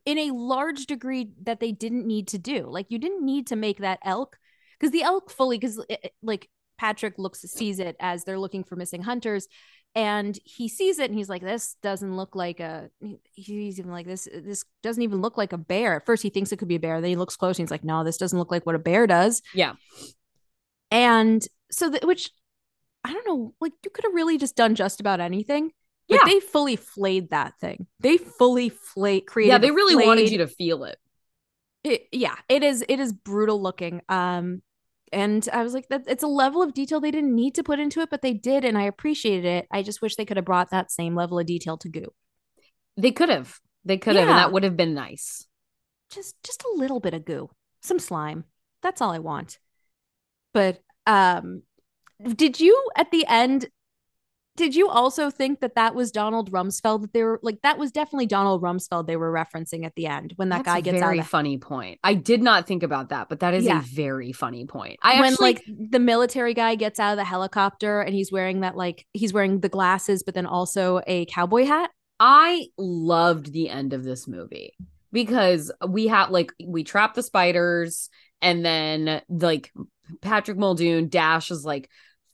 [0.04, 2.66] in a large degree that they didn't need to do.
[2.68, 4.36] Like you didn't need to make that elk
[4.78, 5.80] because the elk fully because
[6.22, 6.48] like
[6.82, 9.46] Patrick looks sees it as they're looking for missing hunters,
[9.94, 12.90] and he sees it and he's like, "This doesn't look like a."
[13.34, 16.50] He's even like, "This this doesn't even look like a bear." At first, he thinks
[16.50, 17.00] it could be a bear.
[17.00, 19.06] Then he looks close and he's like, "No, this doesn't look like what a bear
[19.06, 19.74] does." Yeah.
[20.90, 22.30] And so, the, which
[23.04, 25.70] I don't know, like you could have really just done just about anything.
[26.08, 26.24] But Yeah.
[26.32, 27.86] they fully flayed that thing.
[28.00, 29.50] They fully flayed, created.
[29.52, 30.98] yeah, they really wanted you to feel it.
[31.84, 32.84] It, yeah, it is.
[32.88, 34.02] It is brutal looking.
[34.08, 34.62] Um,
[35.12, 37.78] and I was like, that it's a level of detail they didn't need to put
[37.78, 39.68] into it, but they did, and I appreciated it.
[39.70, 42.12] I just wish they could have brought that same level of detail to Goo.
[42.96, 43.58] They could have.
[43.84, 45.46] They could have, and that would have been nice.
[46.10, 47.50] Just, just a little bit of Goo,
[47.82, 48.44] some slime.
[48.82, 49.58] That's all I want.
[50.54, 51.62] But um,
[52.22, 53.68] did you at the end?
[54.54, 57.00] Did you also think that that was Donald Rumsfeld?
[57.02, 60.34] That they were like that was definitely Donald Rumsfeld they were referencing at the end
[60.36, 61.98] when that That's guy gets very out of the funny point.
[62.04, 63.78] I did not think about that, but that is Yeah.
[63.78, 64.98] a very funny point.
[65.02, 68.60] I when actually like the military guy gets out of the helicopter and he's wearing
[68.60, 73.68] that like he's wearing the glasses but then also a cowboy hat I loved the
[73.70, 74.74] end of this movie
[75.12, 78.10] because we have like we trap the spiders
[78.42, 79.72] and then like
[80.20, 81.88] Patrick Muldoon Dash is like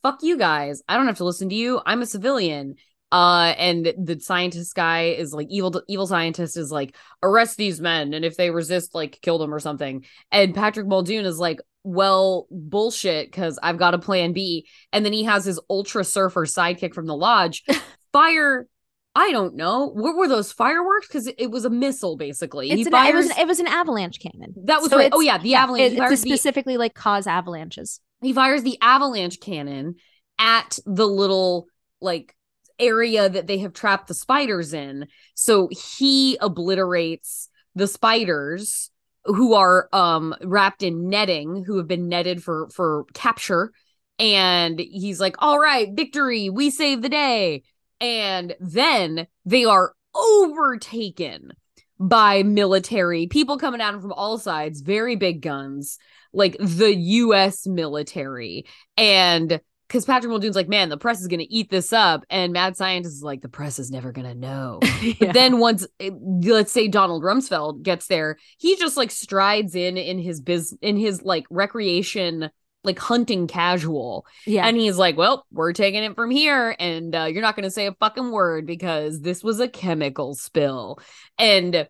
[0.09, 2.77] fuck you guys I don't have to listen to you I'm a civilian
[3.13, 8.15] uh and the scientist guy is like evil evil scientist is like arrest these men
[8.15, 12.47] and if they resist like kill them or something and Patrick Muldoon is like well
[12.51, 16.95] bullshit cuz I've got a plan B and then he has his ultra surfer sidekick
[16.95, 17.65] from the lodge
[18.13, 18.67] fire
[19.15, 19.87] I don't know.
[19.87, 21.09] What were those fireworks?
[21.09, 22.71] Because it, was a missile, basically.
[22.87, 23.09] an, fires.
[23.09, 25.11] it was an, it was an avalanche cannon that was So right.
[25.13, 25.95] Oh yeah, the avalanche.
[25.95, 29.97] it- he, to fires the, specifically like cause avalanches he fires the avalanche cannon
[30.39, 31.69] at the little
[32.01, 32.35] like
[32.79, 35.07] area that they have trapped the spiders in.
[35.35, 38.91] So he obliterates the spiders
[39.25, 43.73] who are um wrapped in netting, who have been netted for for capture.
[44.19, 46.51] And he's like, "All right, victory!
[46.51, 47.63] We save the day."
[48.01, 51.53] And then they are overtaken
[52.01, 55.99] by military people coming at him from all sides, very big guns,
[56.33, 58.67] like the US military.
[58.97, 62.23] And because Patrick Muldoon's like, man, the press is going to eat this up.
[62.29, 64.81] And Mad Scientist is like, the press is never going to know.
[65.01, 65.15] Yeah.
[65.21, 69.97] But then once, eh, let's say Donald Rumsfeld gets there, he just like strides in
[69.97, 72.51] in his biz, in his like recreation,
[72.83, 74.27] like hunting casual.
[74.45, 74.67] yeah.
[74.67, 76.75] And he's like, well, we're taking it from here.
[76.79, 80.35] And uh, you're not going to say a fucking word because this was a chemical
[80.35, 80.99] spill.
[81.39, 81.89] And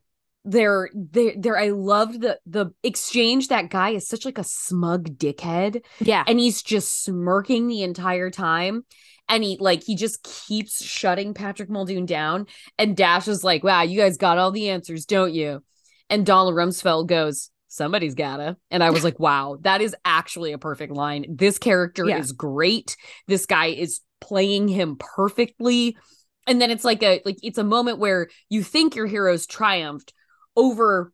[0.50, 3.48] they're, they're, they're, I loved the, the exchange.
[3.48, 5.82] That guy is such like a smug dickhead.
[6.00, 6.24] Yeah.
[6.26, 8.84] and he's just smirking the entire time.
[9.30, 12.46] And he like he just keeps shutting Patrick Muldoon down.
[12.78, 15.62] And Dash is like wow you guys got all the answers don't you?
[16.08, 18.56] And Donald Rumsfeld goes somebody's gotta.
[18.70, 21.26] And I was like wow that is actually a perfect line.
[21.28, 22.16] This character Yeah.
[22.18, 22.96] is great.
[23.26, 25.98] This guy is playing him perfectly.
[26.46, 30.14] And then it's like a like it's a moment where you think your heroes triumphed
[30.58, 31.12] over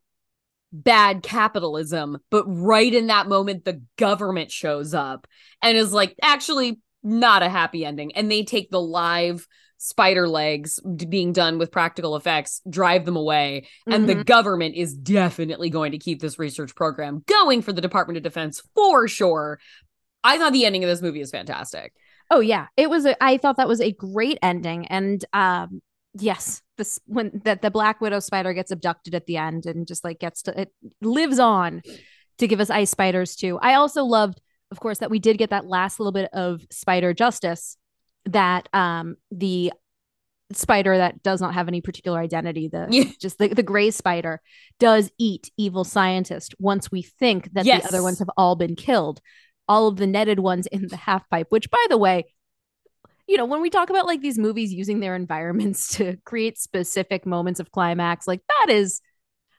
[0.73, 5.29] bad capitalism but right in that moment the government shows up
[5.63, 8.17] and is like actually not a happy ending.
[8.17, 13.69] And they take the live spider legs being done with practical effects drive them away.
[13.87, 14.25] And the Mhm.
[14.25, 18.63] government is definitely going to keep this research program going for the department of defense
[18.75, 19.61] for sure.
[20.25, 21.93] I thought the ending of this movie is fantastic.
[22.31, 23.05] Oh yeah, it was.
[23.05, 25.83] A, I thought that was a great ending, and um,
[26.19, 30.05] yes, this when that the Black Widow spider gets abducted at the end and just
[30.05, 31.83] like gets to it lives on
[32.39, 33.59] to give us ice spiders too.
[33.63, 37.13] I also loved, of course, that we did get that last little bit of spider
[37.15, 37.77] justice
[38.27, 39.73] that um the
[40.53, 43.05] spider that does not have any particular identity the Yeah.
[43.21, 44.41] just the, the gray spider
[44.79, 47.83] does eat evil scientist once we think that Yes.
[47.83, 49.21] the other ones have all been killed
[49.67, 52.25] all of the netted ones in the half pipe which by the way
[53.27, 57.25] you know when we talk about like these movies using their environments to create specific
[57.27, 59.01] moments of climax like that is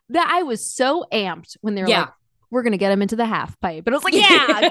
[0.10, 2.02] that i was so amped when they were Yeah.
[2.02, 2.10] like
[2.52, 4.70] we're gonna get him into the half pipe but i was like yeah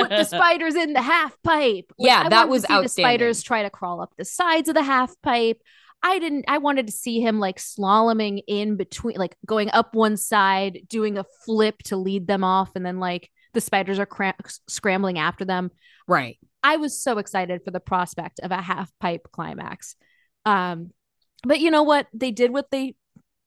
[0.00, 1.92] put the spiders in the half pipe.
[1.98, 4.68] Like, Yeah, I that to was see The spiders try to crawl up the sides
[4.68, 5.60] of the half pipe.
[6.02, 6.46] I didn't.
[6.48, 11.18] I wanted to see him like slaloming in between, like going up one side, doing
[11.18, 14.32] a flip to lead them off, and then like the spiders are cram-
[14.66, 15.70] scrambling after them.
[16.08, 19.96] right I was so excited for the prospect of a half pipe climax.
[20.44, 20.90] Um,
[21.42, 22.06] but you know what?
[22.12, 22.94] They did what they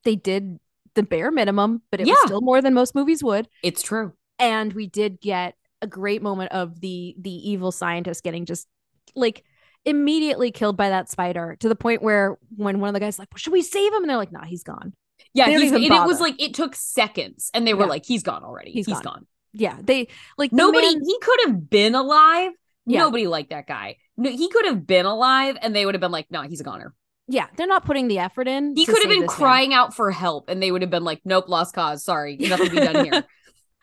[0.04, 0.60] they did
[0.96, 4.74] the bare minimum, but it was still more than most movies would it's true and
[4.74, 8.68] we did get a great moment of the the evil scientist getting just
[9.16, 9.44] like
[9.86, 13.28] immediately killed by that spider to the point where when one of the guys like
[13.38, 14.94] should we save him and they're like nah he's gone
[15.34, 17.90] yeah he's, and it was like it took seconds and they were Yeah.
[17.90, 19.04] like he's gone already He's he's gone.
[19.04, 22.52] gone yeah they like Nobody, man- he could have been alive.
[22.86, 23.00] Yeah.
[23.00, 23.98] Nobody liked that guy.
[24.18, 26.64] No, he could have been alive, and they would have been like, "No, he's a
[26.64, 26.94] goner."
[27.28, 29.38] yeah they're not putting the effort in He could have been this man.
[29.38, 32.04] crying out for help, and they would have been like, "Nope, lost cause.
[32.04, 33.24] Sorry, nothing to be done here."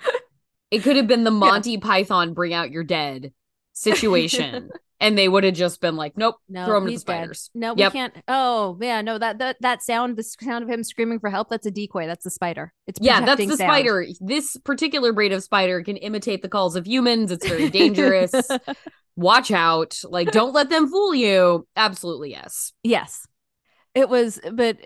[0.70, 3.32] it could have been the Monty Python "Bring Out Your Dead"
[3.72, 7.04] situation, and they would have just been like, "Nope, no throw him to the he's
[7.04, 7.16] dead.
[7.16, 7.92] spiders." no Yep.
[7.92, 11.30] we can't oh yeah no that that that sound the sound of him screaming for
[11.30, 13.58] help that's a decoy that's the spider it's Yeah, that's the sound.
[13.58, 14.06] spider.
[14.20, 17.30] This particular breed of spider can imitate the calls of humans.
[17.30, 18.32] It's very dangerous.
[19.16, 19.98] Watch out.
[20.04, 21.66] Like, don't let them fool you.
[21.76, 22.72] Absolutely, yes.
[22.82, 23.26] Yes,
[23.94, 24.78] it was, but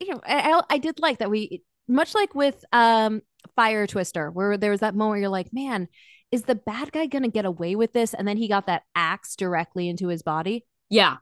[0.00, 3.20] you know, I, I I did like that we much like with um
[3.56, 5.88] Fire Twister, where there was that moment where you're like, man,
[6.32, 8.14] is the bad guy gonna get away with this?
[8.14, 10.64] And then he got that axe directly into his body.
[10.88, 11.16] Yeah,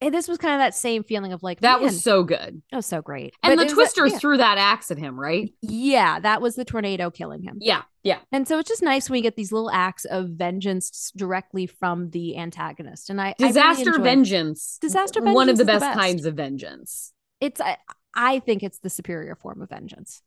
[0.00, 2.62] And this was kind of that same feeling of like that man, was so good.
[2.70, 3.32] that was so great.
[3.42, 4.18] And But the it twister yeah.
[4.18, 5.52] threw that axe at him, right?
[5.62, 7.58] yeah, that was the tornado killing him.
[7.60, 8.18] Yeah, yeah.
[8.32, 12.10] And so it's just nice when we get these little acts of vengeance directly from
[12.10, 13.08] the antagonist.
[13.10, 14.78] And I I really Disaster vengeance.
[14.80, 15.98] Disaster One of the is the best, best.
[15.98, 17.12] kinds of vengeance.
[17.40, 17.76] It's I,
[18.14, 20.22] I think it's the superior form of vengeance.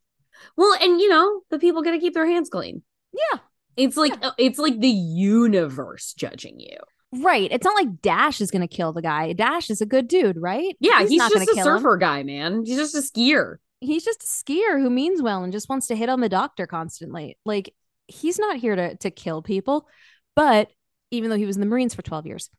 [0.56, 2.82] Well, and you know, the people got to keep their hands clean.
[3.12, 3.40] Yeah.
[3.78, 6.76] It's like uh, it's like the universe judging you.
[7.12, 7.50] Right.
[7.50, 9.32] It's not like Dash is going to kill the guy.
[9.32, 10.76] Dash is a good dude, right?
[10.78, 11.78] Yeah, he's, not gonna just a kill him.
[11.78, 12.64] surfer guy, man.
[12.66, 13.56] He's just a skier.
[13.80, 16.66] He's just a skier who means well and just wants to hit on the doctor
[16.66, 17.38] constantly.
[17.46, 17.72] Like
[18.08, 19.86] he's not here to to kill people,
[20.34, 20.70] but
[21.10, 22.50] even though he was in the Marines for 12 years,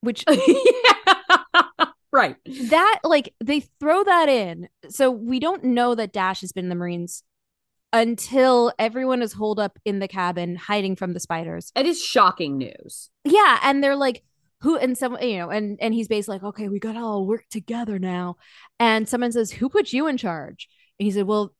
[0.00, 0.24] which
[2.12, 2.36] right.
[2.44, 4.68] that like they throw that in.
[4.88, 7.22] So we don't know that Dash has been in the Marines
[7.92, 11.72] until everyone is holed up in the cabin hiding from the spiders.
[11.74, 13.10] It is shocking news.
[13.24, 14.22] Yeah, and they're like,
[14.62, 17.44] who and some you know and and he's basically like okay we gotta all work
[17.50, 18.36] together now
[18.78, 20.68] and someone says who put you in charge
[20.98, 21.54] and he said well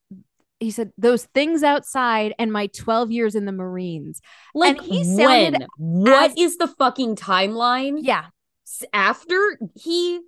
[0.58, 4.20] he said those things outside and my 12 years in the marines
[4.54, 6.02] Like And he sounded when?
[6.12, 8.00] What as- is the fucking timeline?
[8.02, 8.26] yeah
[8.92, 10.20] After he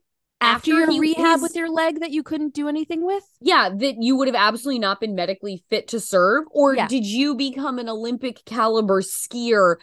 [0.43, 4.16] after, your rehab with your leg that you couldn't do anything with yeah, that you
[4.16, 6.45] would have absolutely not been medically fit to serve?
[6.51, 6.86] Or Yeah.
[6.88, 9.76] did you become an Olympic caliber skier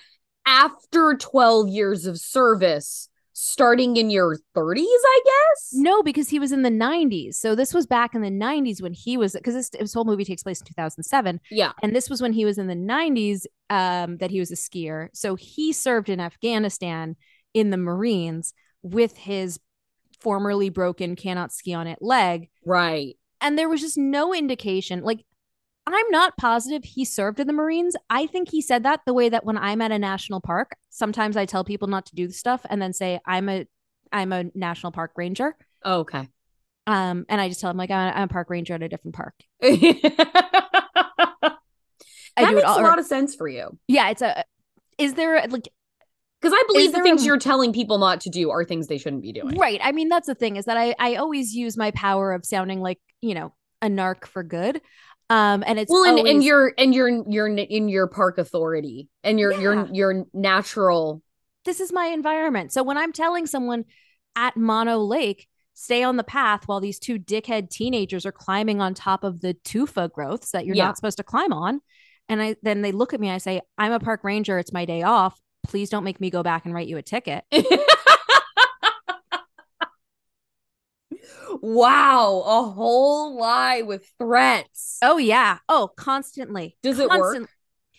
[0.45, 5.69] after 12 years of service, starting in your 30s, I guess?
[5.73, 8.93] no because he was in the 90s so this was back in the 90s when
[8.93, 11.73] he was because this, this whole movie takes place in 2007 Yeah.
[11.83, 15.09] and this was when he was in the 90s um, that he was a skier
[15.13, 17.15] so he served in afghanistan
[17.53, 19.59] in the marines with his
[20.21, 23.15] formerly broken cannot ski on it leg Right.
[23.41, 25.23] and there was just no indication like
[25.87, 29.29] i'm not positive he served in the marines i think he said that the way
[29.29, 32.65] that when i'm at a national park sometimes i tell people not to do stuff
[32.69, 33.65] and then say i'm a
[34.11, 36.27] i'm a national park ranger Oh, okay.
[36.85, 39.33] um and i just tell him like i'm a park ranger at a different park
[39.61, 41.55] that
[42.37, 43.77] I do it makes all- a lot of sense for you.
[43.87, 44.43] yeah it's a
[44.97, 45.69] is there like
[46.41, 48.97] Because I believe the things a- you're telling people not to do are things they
[48.97, 49.57] shouldn't be doing.
[49.57, 49.79] Right.
[49.83, 52.79] I mean, that's the thing is that I I always use my power of sounding
[52.81, 54.81] like you know a narc for good.
[55.31, 59.09] Um, and it's Well, and, and always- your and your your in your park authority
[59.23, 59.59] and your Yeah.
[59.59, 61.21] your your natural.
[61.65, 62.71] this is my environment.
[62.73, 63.83] So when I'm telling someone
[64.35, 68.93] at Mono Lake, stay on the path while these two dickhead teenagers are climbing on
[68.93, 70.85] top of the tufa growths that you're Yeah.
[70.85, 71.81] not supposed to climb on,
[72.29, 74.57] and I then they look at me, I say, I'm a park ranger.
[74.57, 75.37] It's my day off.
[75.67, 77.43] Please don't make me go back and write you a ticket.
[81.61, 84.97] wow, a whole lie with threats.
[85.01, 85.59] Oh yeah.
[85.67, 86.77] Oh, constantly.
[86.81, 87.49] Does it work?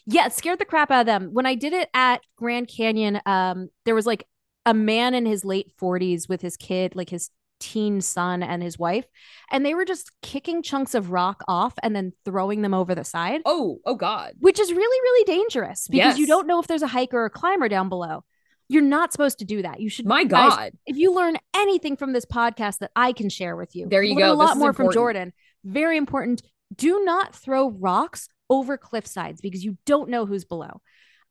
[0.07, 1.31] Yeah, it scared the crap out of them.
[1.33, 4.27] When I did it at Grand Canyon, um, there was like
[4.67, 7.31] a man in his late 40s with his kid, like his
[7.61, 9.05] teen son and his wife,
[9.53, 13.05] and they were just kicking chunks of rock off and then throwing them over the
[13.05, 14.33] side, Oh, oh God.
[14.41, 17.31] which is really, really dangerous because you don't know if there's a hiker or a
[17.31, 18.25] climber down below.
[18.69, 19.81] You're not supposed to do that.
[19.81, 20.73] You should My guys, God.
[20.87, 24.17] if you learn anything from this podcast that I can share with you, There you
[24.17, 24.31] go.
[24.31, 24.93] A lot more from.
[24.93, 25.33] Jordan.
[25.65, 26.43] Very important.
[26.75, 30.81] Do not throw rocks over cliff sides because you don't know who's below,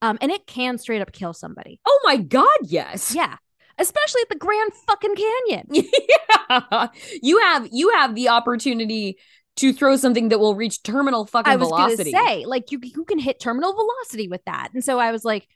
[0.02, 1.80] um, and it can straight up kill somebody.
[1.88, 3.16] Oh my God, yes.
[3.16, 3.38] Yeah,
[3.80, 5.68] especially at the Grand fucking Canyon.
[6.50, 6.88] yeah.
[7.22, 9.18] You have you have the opportunity
[9.58, 12.12] to throw something that will reach terminal fucking I was velocity.
[12.12, 15.26] gonna say, like you you can hit terminal velocity with that, and so I was
[15.26, 15.48] like.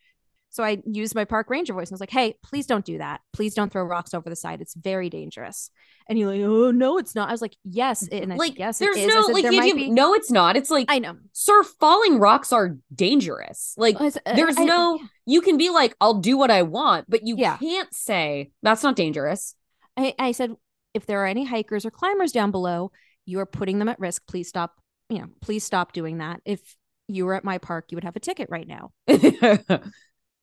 [0.53, 2.99] So I used my park ranger voice and I was like, "Hey, please don't do
[2.99, 3.21] that.
[3.33, 4.61] Please don't throw rocks over the side.
[4.61, 5.71] It's very dangerous."
[6.07, 8.59] And you're like, "Oh no, it's not." I was like, "Yes," and I like said,
[8.59, 9.89] "Yes, there's it is." No said, like there idea- be.
[9.89, 11.17] no it's not it's like I know.
[11.31, 15.95] sir falling rocks are dangerous like I uh, there's I- no you can be like
[15.99, 17.57] i'll do what i want but you Yeah.
[17.57, 19.55] can't say that's not dangerous
[19.97, 20.51] I, I said,
[20.93, 22.91] if there are any hikers or climbers down below,
[23.25, 24.23] you are putting them at risk.
[24.27, 24.73] Please stop.
[25.09, 26.41] You know, please stop doing that.
[26.45, 26.61] If
[27.07, 28.91] you were at my park, you would have a ticket right now.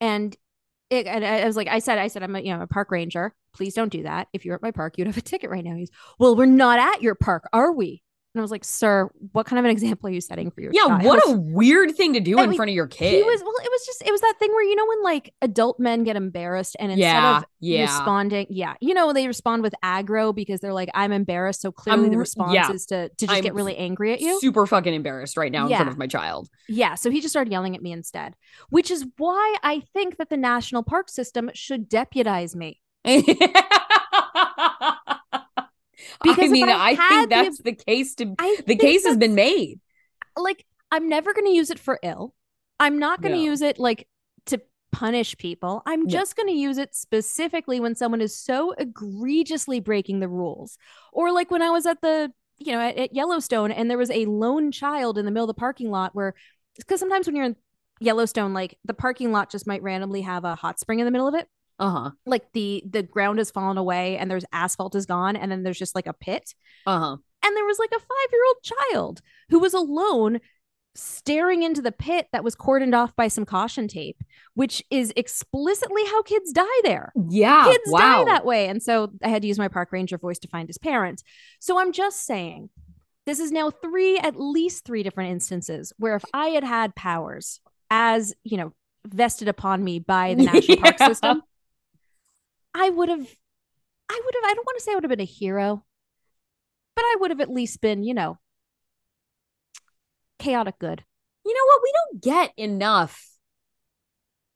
[0.01, 0.35] And
[0.89, 2.91] it, and I was like, I said, I said, I'm a, you know, a park
[2.91, 3.33] ranger.
[3.53, 4.27] Please don't do that.
[4.33, 5.75] If you're at my park, you'd have a ticket right now.
[5.75, 8.01] He's, well, we're not at your park, are we?
[8.33, 10.71] And I was like, sir, what kind of an example are you setting for your
[10.73, 11.03] yeah child?
[11.03, 13.41] what a weird thing to do I in mean, front of your kid He was
[13.41, 13.53] well.
[13.63, 16.15] It was just it was that thing where you know when like adult men get
[16.15, 20.59] embarrassed and instead yeah of yeah responding yeah you know they respond with aggro because
[20.61, 22.71] they're like i'm embarrassed so clearly I'm the response yeah.
[22.71, 25.67] is to to just I'm get really angry at you super fucking embarrassed right now
[25.67, 28.35] in front of my child yeah so he just started yelling at me instead
[28.69, 32.81] which is why i think that the national park system should deputize me
[36.21, 39.35] Because if mean, I I, think that's the case to I the case has been
[39.35, 39.79] made.
[40.37, 42.33] like i'm never going to use it for ill.
[42.79, 43.43] I'm not going to No.
[43.51, 44.07] use it like
[44.47, 44.59] to
[44.91, 45.83] punish people.
[45.85, 50.77] I'm just going to use it specifically when someone is so egregiously breaking the rules.
[51.13, 54.11] Or like when i was at the you know at, at yellowstone and there was
[54.11, 56.33] a lone child in the middle of the parking lot where
[56.77, 57.55] because sometimes when you're in
[57.99, 61.27] yellowstone like the parking lot just might randomly have a hot spring in the middle
[61.27, 61.47] of it
[61.81, 62.11] Uh-huh.
[62.25, 65.79] like the the ground has fallen away and there's asphalt is gone and then there's
[65.79, 66.53] just like a pit
[66.85, 67.17] Uh-huh.
[67.43, 70.39] and there was like a five year old child who was alone
[70.93, 74.21] staring into the pit that was cordoned off by some caution tape,
[74.55, 77.13] which is explicitly how kids die there.
[77.29, 77.63] Yeah.
[77.71, 77.99] Kids wow.
[77.99, 78.67] die that way.
[78.67, 81.23] And so I had to use my park ranger voice to find his parents.
[81.59, 82.69] So I'm just saying,
[83.25, 87.61] this is now three, at least three different instances where if I had had powers
[87.89, 88.73] as, you know,
[89.07, 91.41] vested upon me by the national park system,
[92.73, 95.19] I would have, I would have, I don't want to say I would have been
[95.19, 95.83] a hero,
[96.95, 98.37] but I would have at least been, you know,
[100.39, 101.03] chaotic good.
[101.45, 101.81] You know what?
[101.83, 103.27] We don't get enough.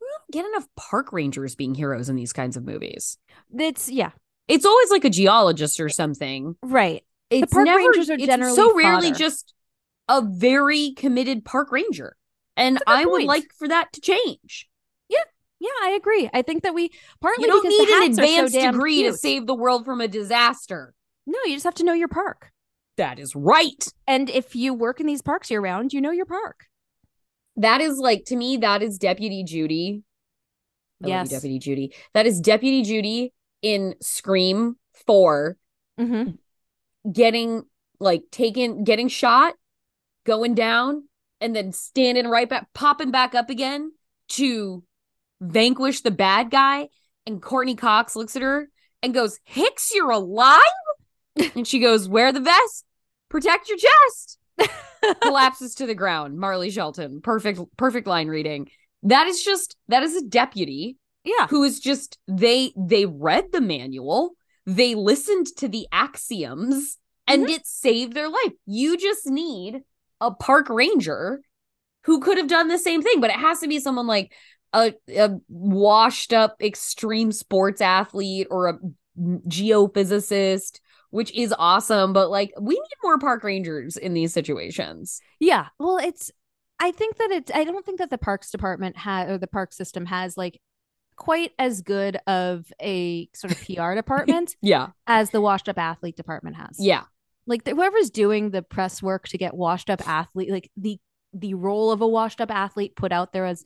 [0.02, 3.18] We don't get enough park rangers being heroes in these kinds of movies.
[3.58, 4.12] It's yeah,
[4.48, 6.56] It's always like a geologist or something.
[6.62, 7.04] right.
[7.32, 9.18] It's park never, rangers are it's generally so rarely fodder.
[9.18, 9.54] just
[10.08, 12.16] a very committed park ranger.
[12.56, 14.70] And That's a good I would like for that to change.
[15.66, 16.30] Yeah, I agree.
[16.34, 16.92] I think that we
[17.22, 20.08] partly You don't need an so advanced damn degree to save the world from a
[20.08, 20.94] disaster.
[21.26, 22.52] No, you just have to know your park.
[22.98, 23.88] That is right.
[24.08, 26.66] And if you work in these parks year round, you know your park.
[27.58, 30.04] That is like to me, that is Deputy Judy.
[31.04, 31.30] I love you, Yes.
[31.30, 31.94] Deputy Judy.
[32.14, 34.76] That is Deputy Judy in Scream
[35.08, 35.58] 4
[36.00, 37.12] Mm-hmm.
[37.12, 37.64] getting
[38.00, 39.54] like taken, getting shot,
[40.26, 41.08] going down,
[41.40, 43.94] and then standing right back, popping back up again
[44.30, 44.84] to
[45.42, 46.90] vanquish the bad guy.
[47.26, 48.70] And Courteney Cox looks at her
[49.02, 50.62] and goes, Hicks, you're alive?
[51.56, 52.86] and she goes, Wear the vest,
[53.30, 54.38] protect your chest.
[55.22, 56.38] Collapses to the ground.
[56.38, 57.22] Marley Shelton.
[57.22, 58.70] Perfect, perfect line reading.
[59.04, 61.48] That is just that is a deputy Yeah.
[61.48, 64.32] who is just they they read the manual
[64.66, 67.52] they listened to the axioms and mm-hmm.
[67.52, 69.82] it saved their life you just need
[70.20, 71.42] a park ranger
[72.06, 74.34] who could have done the same thing but it has to be someone like
[74.76, 78.80] a, a washed up extreme sports athlete or a
[79.48, 80.80] geophysicist
[81.12, 85.68] which is awesome but like we need more park rangers in these situations Yeah.
[85.80, 86.32] Well, it's
[86.80, 89.72] I think that it's I don't think that the parks department has or the park
[89.72, 90.60] system has like
[91.16, 96.18] quite as good of a sort of PR department yeah as the washed up athlete
[96.18, 96.76] department has.
[96.80, 97.04] yeah
[97.48, 101.00] Like the, whoever's doing the press work to get washed up athlete like the
[101.34, 103.64] the role of a washed up athlete put out there as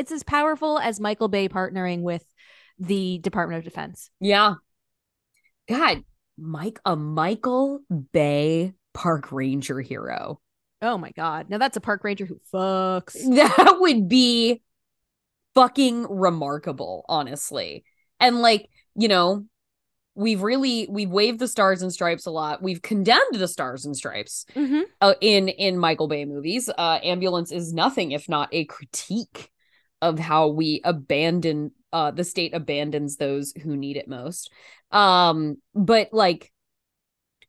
[0.00, 2.24] it's as powerful as Michael Bay partnering with
[2.78, 4.10] the Department of Defense.
[4.20, 4.54] Yeah.
[5.68, 6.04] God,
[6.38, 7.80] Mike, a Michael
[8.12, 10.40] Bay park ranger hero.
[10.82, 11.50] Oh my god.
[11.50, 13.14] Now that's a park ranger who fucks.
[13.36, 14.62] That would be
[15.54, 17.84] fucking remarkable, honestly.
[18.18, 19.44] And like, you know,
[20.14, 22.62] we've really we've waved the stars and stripes a lot.
[22.62, 24.80] We've condemned the stars and stripes Mm-hmm.
[25.00, 26.68] uh, in in Michael Bay movies.
[26.76, 29.50] Uh Ambulance is nothing if not a critique
[30.02, 34.50] of how we abandon uh the state abandons those who need it most.
[34.90, 36.52] Um but like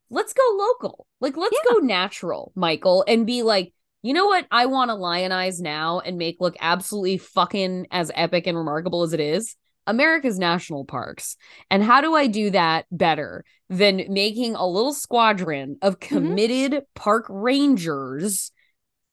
[0.09, 1.07] let's go local.
[1.19, 4.45] Like let's go natural, Michael, and be like, "You know what?
[4.51, 9.13] I want to lionize now and make look absolutely fucking as epic and remarkable as
[9.13, 9.55] it is."
[9.87, 11.37] America's national parks.
[11.69, 17.25] And how do I do that better than making a little squadron of committed park
[17.29, 18.51] rangers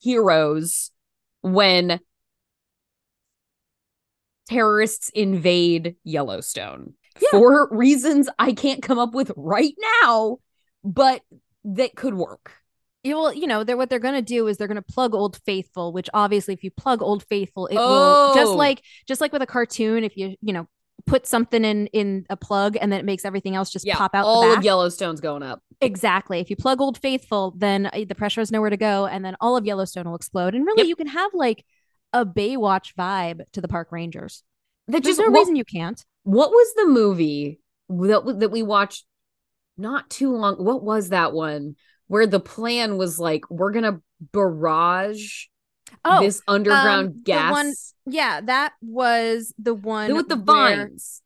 [0.00, 0.90] heroes
[1.40, 2.00] when
[4.48, 7.28] terrorists invade Yellowstone Yeah.
[7.32, 9.74] for reasons I can't come up with right
[10.04, 10.38] now,
[10.84, 11.22] but
[11.64, 12.52] that could work.
[13.04, 15.92] Yeah, well, you know, they're what they're gonna do is they're gonna plug Old Faithful,
[15.92, 18.56] which obviously, if you plug Old Faithful, it will just Oh.
[18.56, 20.66] like just like with a cartoon, if you you know
[21.06, 24.24] put something in in a plug and then it makes everything else just pop out
[24.26, 24.64] all of.
[24.64, 25.62] Yellowstone's going up.
[25.80, 26.40] Exactly.
[26.40, 29.36] If you plug Old Faithful, then uh, the pressure has nowhere to go, and then
[29.40, 30.54] all of Yellowstone will explode.
[30.56, 30.88] And really, Yep.
[30.88, 31.64] you can have like
[32.12, 34.42] a Baywatch vibe to the park rangers.
[34.86, 36.02] That There's just no what, reason you can't.
[36.22, 39.04] what was the movie that that we watched
[39.76, 40.56] not too long?
[40.56, 44.00] What was that one where the plan was like we're gonna
[44.32, 45.44] barrage
[46.04, 47.72] Oh, this underground um, the gas one-
[48.06, 50.44] yeah, that was the one with the where-
[50.86, 51.22] vines?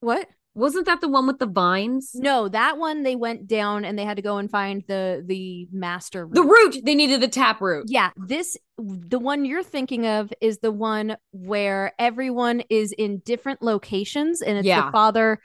[0.00, 0.28] What?
[0.54, 2.12] Wasn't that the one with the vines?
[2.14, 5.66] No, that one they went down and they had to go and find the the
[5.72, 6.28] master.
[6.30, 6.76] The root.
[6.84, 7.86] They needed the tap root.
[7.88, 13.62] Yeah, this the one you're thinking of is the one where everyone is in different
[13.62, 14.86] locations and it's Yeah.
[14.86, 15.40] the father,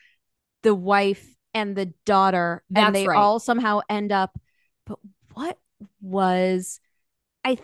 [0.62, 3.18] the wife, and the daughter, That's and they right.
[3.18, 4.40] all somehow end up.
[4.86, 5.00] But
[5.34, 5.58] what
[6.02, 6.80] was
[7.44, 7.58] I?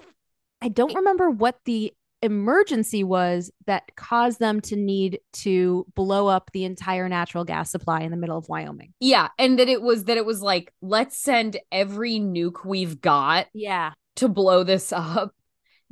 [0.62, 6.50] I don't remember what the emergency was that caused them to need to blow up
[6.54, 8.94] the entire natural gas supply in the middle of Wyoming.
[9.00, 13.48] Yeah, and that it was that it was like let's send every nuke we've got
[13.54, 13.92] Yeah.
[14.18, 15.34] to blow this up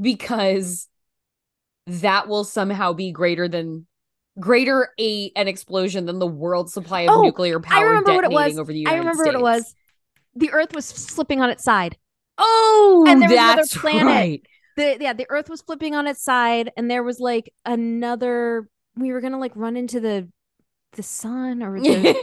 [0.01, 0.87] because
[1.87, 3.85] that will somehow be greater than
[4.39, 8.23] greater a an explosion than the world supply of Oh, nuclear power I remember what
[8.23, 8.57] it was.
[8.57, 9.75] over the I United remember what it was.
[10.35, 11.95] The Earth was slipping on its side.
[12.39, 14.05] Oh, And there was another planet.
[14.05, 14.41] right.
[14.75, 18.67] The yeah, the Earth was flipping on its side, and there was like another.
[18.95, 20.29] We were gonna like run into the
[20.93, 22.15] the sun or the.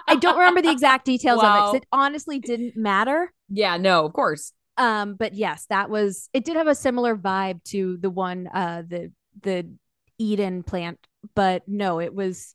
[0.08, 1.48] I don't remember the exact details of it.
[1.48, 1.72] Wow.
[1.74, 3.32] It honestly didn't matter.
[3.48, 4.52] yeah, no, of course.
[4.78, 6.28] Um, but yes, that was.
[6.32, 9.12] It did have a similar vibe to the one, uh, the
[9.42, 9.66] the
[10.18, 10.98] Eden plant,
[11.34, 12.54] but no, it was.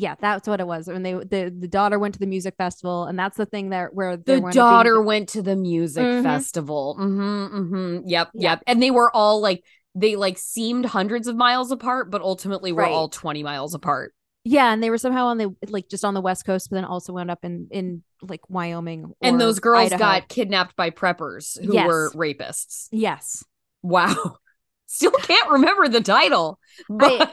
[0.00, 0.86] Yeah, that's what it was.
[0.86, 3.90] When they the the daughter went to the music festival, and that's the thing there
[3.92, 6.22] where The wound up being- daughter went to the music Mhm.
[6.22, 6.94] festival.
[6.96, 8.50] hmm hmm Yep, Yeah.
[8.50, 8.62] yep.
[8.68, 9.64] And they were all like
[9.96, 12.92] they like seemed hundreds of miles apart, but ultimately were Right.
[12.92, 14.14] all 20 miles apart.
[14.44, 16.84] Yeah, and they were somehow on the like just on the west coast, but then
[16.84, 19.12] also wound up in in like Wyoming.
[19.20, 19.98] and those girls Idaho.
[19.98, 21.86] got kidnapped by preppers who Yes.
[21.88, 22.86] were rapists.
[22.92, 23.44] yes,
[23.82, 24.14] Wow.
[24.90, 26.58] Still can't remember the title.
[26.88, 27.30] But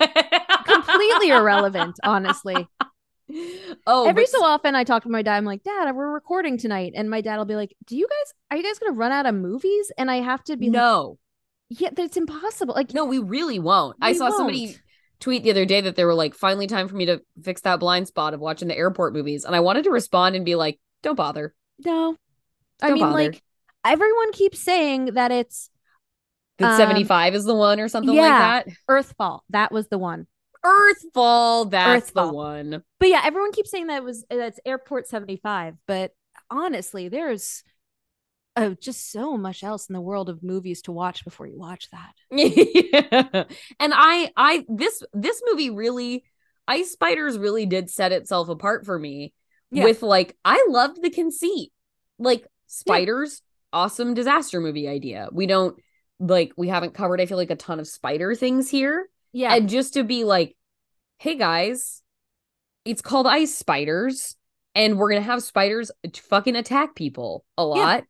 [0.66, 2.68] completely irrelevant, honestly.
[3.88, 5.38] Oh, Every but so often, I talk to my dad.
[5.38, 8.34] I'm like, Dad, we're recording tonight, and my dad will be like, Do you guys
[8.52, 9.92] are you guys gonna run out of movies?
[9.98, 11.18] And I have to be like, no,
[11.70, 12.76] Yeah, that's impossible.
[12.76, 13.98] Like, no, we really won't.
[14.00, 14.82] I saw somebody won't.
[15.20, 17.80] tweet the other day that they were like, finally time for me to fix that
[17.80, 19.44] blind spot of watching the airport movies.
[19.44, 21.56] And I wanted to respond and be like, don't bother.
[21.84, 22.16] no.
[22.82, 23.14] I Don't mean, bother.
[23.14, 23.42] like
[23.84, 25.70] everyone keeps saying that it's
[26.60, 28.22] That Um, 75 is the one or something yeah.
[28.22, 28.76] like that.
[28.90, 29.42] Earthfall.
[29.50, 30.28] That was the one.
[30.66, 32.34] Earthfall, that's the Earthfall.
[32.34, 32.84] one.
[33.00, 35.76] But yeah, everyone keeps saying that it was that's Airport 75.
[35.88, 36.12] But
[36.50, 37.64] honestly, there's
[38.56, 41.90] oh just so much else in the world of movies to watch before you watch
[41.92, 42.14] that.
[42.32, 43.44] yeah.
[43.80, 46.24] And I I this this movie really
[46.68, 49.34] Ice Spiders really did set itself apart for me
[49.72, 49.84] Yeah.
[49.84, 51.72] with like I loved the conceit.
[52.18, 53.42] Like spiders,
[53.74, 55.28] awesome disaster movie idea.
[55.32, 55.78] We don't
[56.20, 59.10] like we haven't covered I feel like a ton of spider things here.
[59.34, 59.54] Yeah.
[59.54, 60.56] And just to be like,
[61.20, 62.02] hey guys,
[62.86, 64.36] it's called ice spiders,
[64.76, 65.92] and we're gonna have spiders
[66.30, 67.68] fucking attack people a Yeah.
[67.68, 68.04] lot.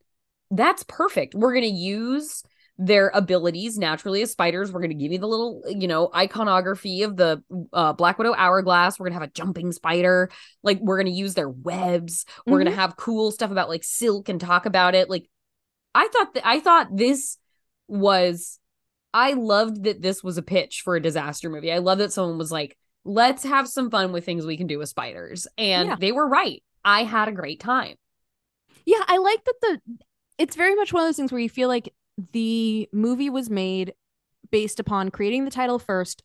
[0.50, 1.34] That's perfect.
[1.34, 2.42] We're gonna use
[2.78, 4.70] their abilities naturally as spiders.
[4.70, 7.42] We're gonna give you the little, you know, iconography of the
[7.72, 8.98] uh, Black Widow hourglass.
[8.98, 10.30] We're gonna have a jumping spider.
[10.62, 12.26] Like we're gonna use their webs.
[12.46, 15.08] We're gonna have cool stuff about like silk and talk about it.
[15.08, 15.28] Like
[15.94, 17.38] I thought that I thought this
[17.88, 18.58] was
[19.14, 21.72] I loved that this was a pitch for a disaster movie.
[21.72, 24.78] I love that someone was like, let's have some fun with things we can do
[24.78, 25.46] with spiders.
[25.56, 25.96] And Yeah.
[25.98, 26.62] they were right.
[26.84, 27.96] I had a great time.
[28.84, 29.80] Yeah, I like that the
[30.38, 31.94] it's very much one of those things where you feel like
[32.32, 33.94] the movie was made
[34.50, 36.22] based upon creating the title first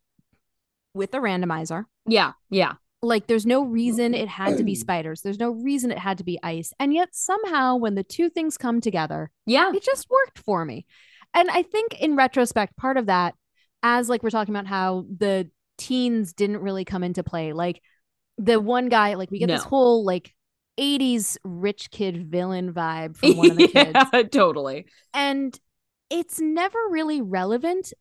[0.94, 1.86] with a randomizer.
[2.06, 2.34] Yeah.
[2.50, 2.74] Yeah.
[3.02, 5.22] Like there's no reason it had to be spiders.
[5.22, 6.74] There's no reason it had to be ice.
[6.80, 9.72] And yet somehow when the two things come together, Yeah.
[9.74, 10.86] it just worked for me.
[11.34, 13.36] And I think in retrospect, part of that,
[13.84, 17.82] as like we're talking about how the teens didn't really come into play, like
[18.38, 20.34] the one guy, like we get this whole like
[20.80, 23.92] 80s rich kid villain vibe from one of the kids.
[24.14, 24.86] yeah, totally.
[25.14, 25.58] And
[26.10, 27.94] it's never really relevant,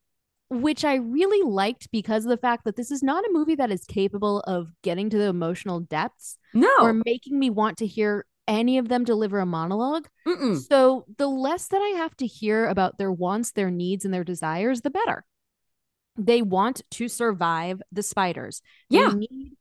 [0.51, 3.71] which I really liked because of the fact that this is not a movie that
[3.71, 6.69] is capable of getting to the emotional depths No.
[6.81, 10.09] or making me want to hear any of them deliver a monologue.
[10.27, 10.61] Mm-mm.
[10.61, 14.25] So the less that I have to hear about their wants, their needs, and their
[14.25, 15.25] desires, the better.
[16.17, 18.63] They want to survive the spiders.
[18.91, 19.13] They Yeah.
[19.13, 19.57] need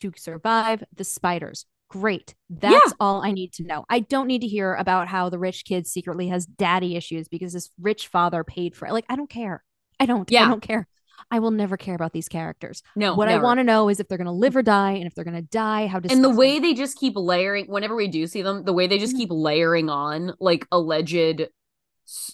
[0.00, 1.66] to survive the spiders.
[1.88, 2.34] Great.
[2.50, 3.84] That's all I need to know.
[3.88, 7.52] I don't need to hear about how the rich kid secretly has daddy issues because
[7.52, 8.92] his rich father paid for it.
[8.92, 9.62] Like, I don't care.
[10.00, 10.30] I don't.
[10.30, 10.46] Yeah.
[10.46, 10.88] I don't care.
[11.30, 12.82] I will never care about these characters.
[12.96, 13.14] No.
[13.14, 15.14] what I want to know is if they're going to live or die, and if
[15.14, 16.12] they're going to die, how does.
[16.12, 18.98] and the way they just keep layering whenever we do see them the way they
[18.98, 19.18] just Mhm.
[19.18, 21.48] keep layering on like alleged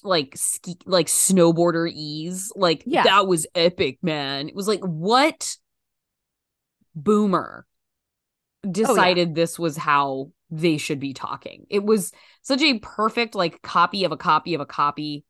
[0.03, 3.05] like ski like snowboarder ease like Yeah.
[3.05, 5.57] that was epic man it was like what
[6.95, 7.67] boomer
[8.69, 12.13] decided this was how they should be talking it was
[12.43, 15.25] such a perfect like copy of a copy of a copy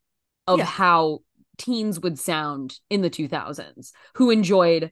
[0.46, 0.64] of Yeah.
[0.64, 1.20] how
[1.60, 4.90] teens would sound in the 2000s who enjoyed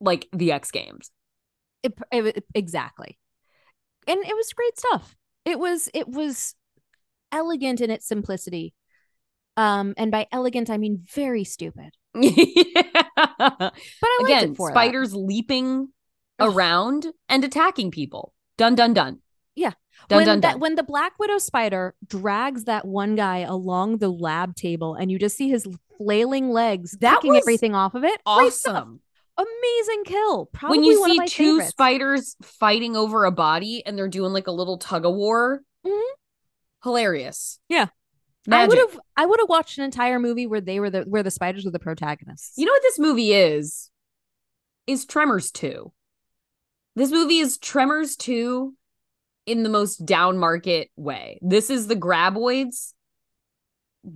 [0.00, 1.10] like the x games
[1.82, 3.18] It, it- exactly.
[4.06, 5.16] And it was great stuff.
[5.46, 6.54] It was it was
[7.32, 8.74] elegant in its simplicity.
[9.56, 11.90] Um, and by elegant I mean very stupid.
[12.14, 12.92] yeah.
[13.16, 14.74] But I Again, for that.
[14.74, 15.88] spiders leaping
[16.38, 18.34] around and attacking people.
[18.58, 19.20] Dun dun dun.
[20.08, 20.60] Dun when dun that dun.
[20.60, 25.18] when the Black Widow spider drags that one guy along the lab table and you
[25.18, 25.66] just see his
[25.98, 28.20] flailing legs That kicking everything off of it.
[28.26, 29.00] Awesome.
[29.36, 30.46] Amazing kill.
[30.46, 31.68] Probably When you see two favorites.
[31.70, 36.02] spiders fighting over a body and they're doing like a little tug of war, Mhm.
[36.82, 37.58] hilarious.
[37.68, 37.86] Yeah.
[38.50, 41.22] I would have I would have watched an entire movie where they were the where
[41.22, 42.58] the spiders were the protagonists.
[42.58, 43.90] You know what this movie is?
[44.86, 45.92] Is Tremors 2.
[46.94, 48.74] This movie is Tremors 2
[49.46, 51.38] in the most down market way.
[51.42, 52.92] This is the graboids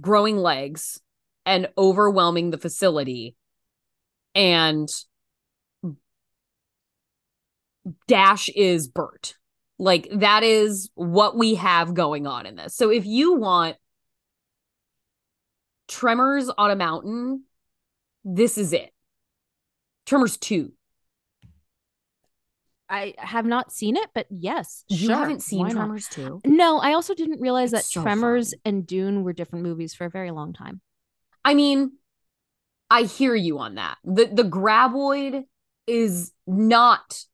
[0.01, 1.01] growing legs
[1.47, 3.35] and overwhelming the facility.
[4.35, 4.89] And
[8.07, 9.35] Dash is Bert.
[9.79, 12.75] Like that is what we have going on in this.
[12.75, 13.77] So if you want
[15.89, 17.45] Tremors on a mountain,
[18.23, 18.93] this is it.
[20.05, 20.73] Tremors 2.
[22.91, 25.71] I have not seen it, but yes, You sure, haven't seen why?
[25.73, 26.41] Tremors 2?
[26.47, 28.61] No, I also didn't realize It's that so Tremors fun.
[28.65, 30.81] and Dune were different movies for a very long time.
[31.45, 31.93] I mean,
[32.91, 33.99] I hear you on that.
[34.05, 35.45] The the graboid
[35.87, 37.25] is not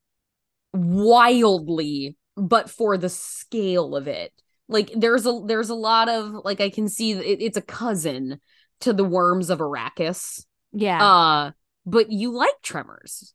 [0.72, 4.32] wildly, but for the scale of it.
[4.68, 8.40] Like there's a there's a lot of like I can see it, it's a cousin
[8.80, 10.44] to the worms of Arrakis.
[10.72, 11.04] Yeah.
[11.04, 11.50] Uh
[11.86, 13.34] but you like Tremors.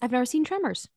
[0.00, 0.88] I've never seen Tremors.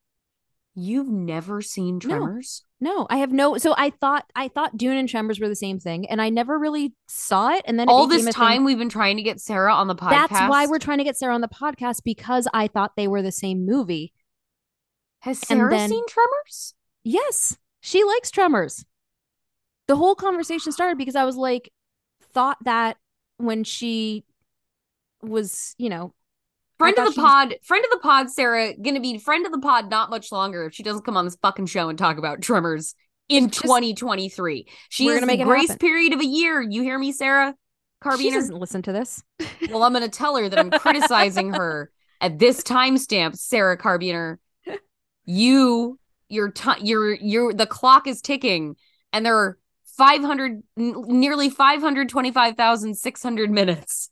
[0.77, 2.63] You've never seen Tremors?
[2.81, 3.57] No, I have no.
[3.57, 6.59] So I thought I thought Dune and Tremors were the same thing, and I never
[6.59, 7.61] really saw it.
[7.65, 8.33] And then it All this a thing.
[8.33, 10.29] time we've been trying to get Sarah on the podcast.
[10.29, 13.21] That's why we're trying to get Sarah on the podcast because I thought they were
[13.21, 14.11] the same movie.
[15.21, 16.73] Has Sarah then- seen Tremors?
[17.05, 18.85] Yes, she likes Tremors.
[19.87, 21.71] The whole conversation started because I was like,
[22.33, 22.97] thought that
[23.37, 24.25] when she
[25.21, 26.13] was, you know,
[26.77, 29.51] Friend of the she was- pod, friend of the pod, Sarah, gonna be friend of
[29.51, 32.17] the pod not much longer if she doesn't come on this fucking show and talk
[32.17, 32.95] about Tremors
[33.29, 34.67] in Just- 2023.
[34.89, 35.79] She We're gonna make a grace happen.
[35.79, 36.61] period of a year.
[36.61, 37.55] You hear me, Sarah?
[38.19, 39.23] she doesn't listen to this.
[39.71, 41.89] Well, I'm gonna tell her that I'm criticizing her
[42.21, 44.37] at this timestamp, Sarah Carbiner.
[45.25, 45.97] You,
[46.29, 48.75] your time, your your the clock is ticking,
[49.11, 49.57] and there are
[49.97, 54.11] 500, n- nearly 525,600 minutes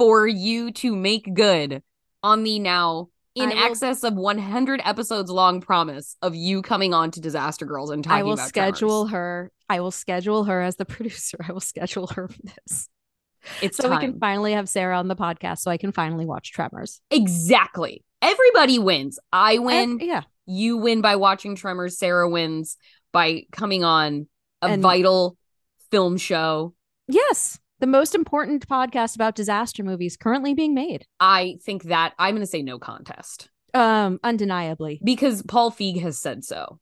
[0.00, 1.82] for you to make good
[2.22, 7.10] on the now in will- excess of 100 episodes long promise of you coming on
[7.12, 9.12] to Disaster Girls and talking I will schedule Tremors.
[9.12, 9.52] her.
[9.68, 11.36] I will schedule her as the producer.
[11.46, 12.88] I will schedule her for this.
[13.62, 14.00] It's so time.
[14.00, 17.00] we can finally have Sarah on the podcast so I can finally watch Tremors.
[17.10, 18.02] exactly.
[18.22, 19.18] Everybody wins.
[19.32, 19.98] I win.
[20.00, 20.22] Yeah.
[20.46, 21.98] you win by watching Tremors.
[21.98, 22.76] Sarah wins
[23.12, 24.26] by coming on
[24.62, 25.36] a And- vital
[25.90, 26.74] film show.
[27.06, 27.58] Yes.
[27.80, 31.06] The most important podcast about disaster movies currently being made.
[31.18, 35.00] I think that I'm going to say no contest Um, undeniably.
[35.02, 36.78] because Paul Feig has said so.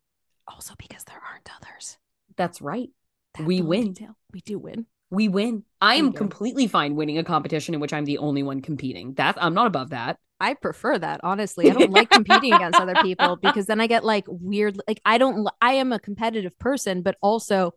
[0.48, 1.98] Also because there aren't others.
[2.36, 2.88] That's right.
[3.34, 3.92] That's We win.
[3.92, 4.16] detail.
[4.32, 4.86] We do win.
[5.10, 5.62] We win.
[5.80, 9.14] I am completely fine winning a competition in which I'm the only one competing.
[9.14, 10.18] That I'm not above that.
[10.40, 11.70] I prefer that, honestly.
[11.70, 15.18] I don't like competing against other people because then I get like weird like I
[15.18, 17.72] don't I am a competitive person, but also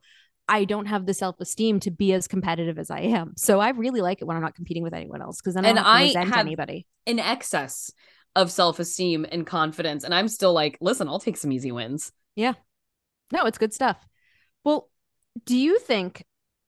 [0.52, 3.34] I don't have the self-esteem to be as competitive as I am.
[3.38, 5.80] So I really like it when I'm not competing with anyone else because then And
[5.80, 6.88] I don't have to I resent have- anybody.
[7.06, 7.92] In excess
[8.36, 12.12] of self-esteem and confidence and I'm still like, listen, I'll take some easy wins.
[12.36, 12.54] Yeah,
[13.32, 13.98] no, it's good stuff.
[14.64, 14.90] Well,
[15.46, 16.26] do you think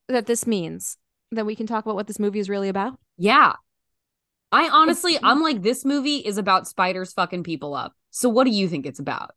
[0.07, 0.97] that this means
[1.31, 2.97] that we can talk about what this movie is really about?
[3.17, 3.53] Yeah.
[4.51, 7.93] I honestly, I'm like, this movie is about spiders fucking people up.
[8.11, 9.31] So what do you think it's about?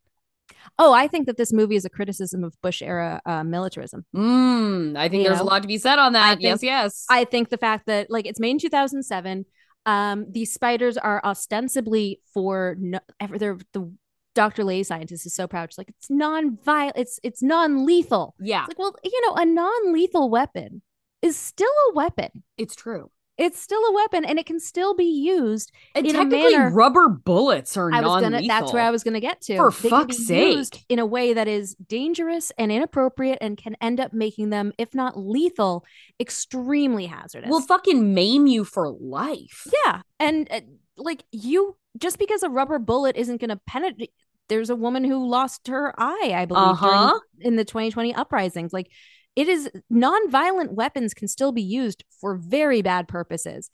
[0.79, 4.05] Oh, I think that this movie is a criticism of Bush era uh, militarism.
[4.15, 5.45] Mm, I think You there's know?
[5.45, 6.37] a lot to be said on that.
[6.37, 7.05] I yes, think- yes.
[7.09, 9.45] I think the fact that like it's made in 2007,
[9.85, 12.99] um, these spiders are ostensibly for no,
[13.37, 13.91] they're the
[14.35, 14.63] Dr.
[14.63, 15.71] Lay scientist is so proud.
[15.71, 18.35] She's like, it's non-violent, it's it's non-lethal.
[18.39, 20.81] yeah, It's like, well, you know, a non-lethal weapon
[21.23, 22.43] is still a weapon.
[22.57, 23.09] it's true.
[23.37, 26.71] It's still a weapon and it can still be used And In a technically, manner-
[26.73, 28.47] rubber bullets are I was non-lethal.
[28.47, 29.55] That's where I was gonna get to.
[29.57, 30.85] For they fuck's sake.
[30.89, 34.95] in a way that is dangerous and inappropriate, and can end up making them, if
[34.95, 35.85] not lethal,
[36.19, 37.49] extremely hazardous.
[37.49, 39.67] Will fucking maim you for life.
[39.85, 40.61] yeah, and uh,
[40.97, 44.11] like you, just because a rubber bullet isn't gonna penetrate.
[44.49, 47.09] There's a woman who lost her eye, I believe, Uh-huh.
[47.09, 48.71] during, in the 2020 uprisings.
[48.71, 48.89] Like,
[49.37, 53.69] it is non-violent weapons can still be used for very bad purposes,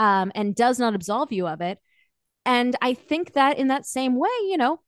[0.00, 1.78] um, and does not absolve you of it.
[2.44, 4.80] And I think that in that same way, you know,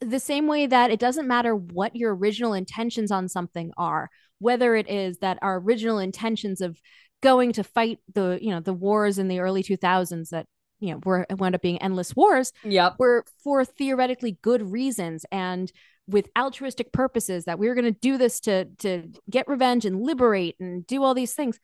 [0.00, 4.76] the same way that it doesn't matter what your original intentions on something are, whether
[4.76, 6.80] it is that our original intentions of
[7.20, 10.46] going to fight the, you know, the wars in the early 2000s that,
[10.78, 12.94] you know, were wound up being endless wars, Yep.
[13.00, 15.72] were for theoretically good reasons and
[16.08, 20.00] with altruistic purposes that we were going to do this to to get revenge and
[20.02, 21.60] liberate and do all these things.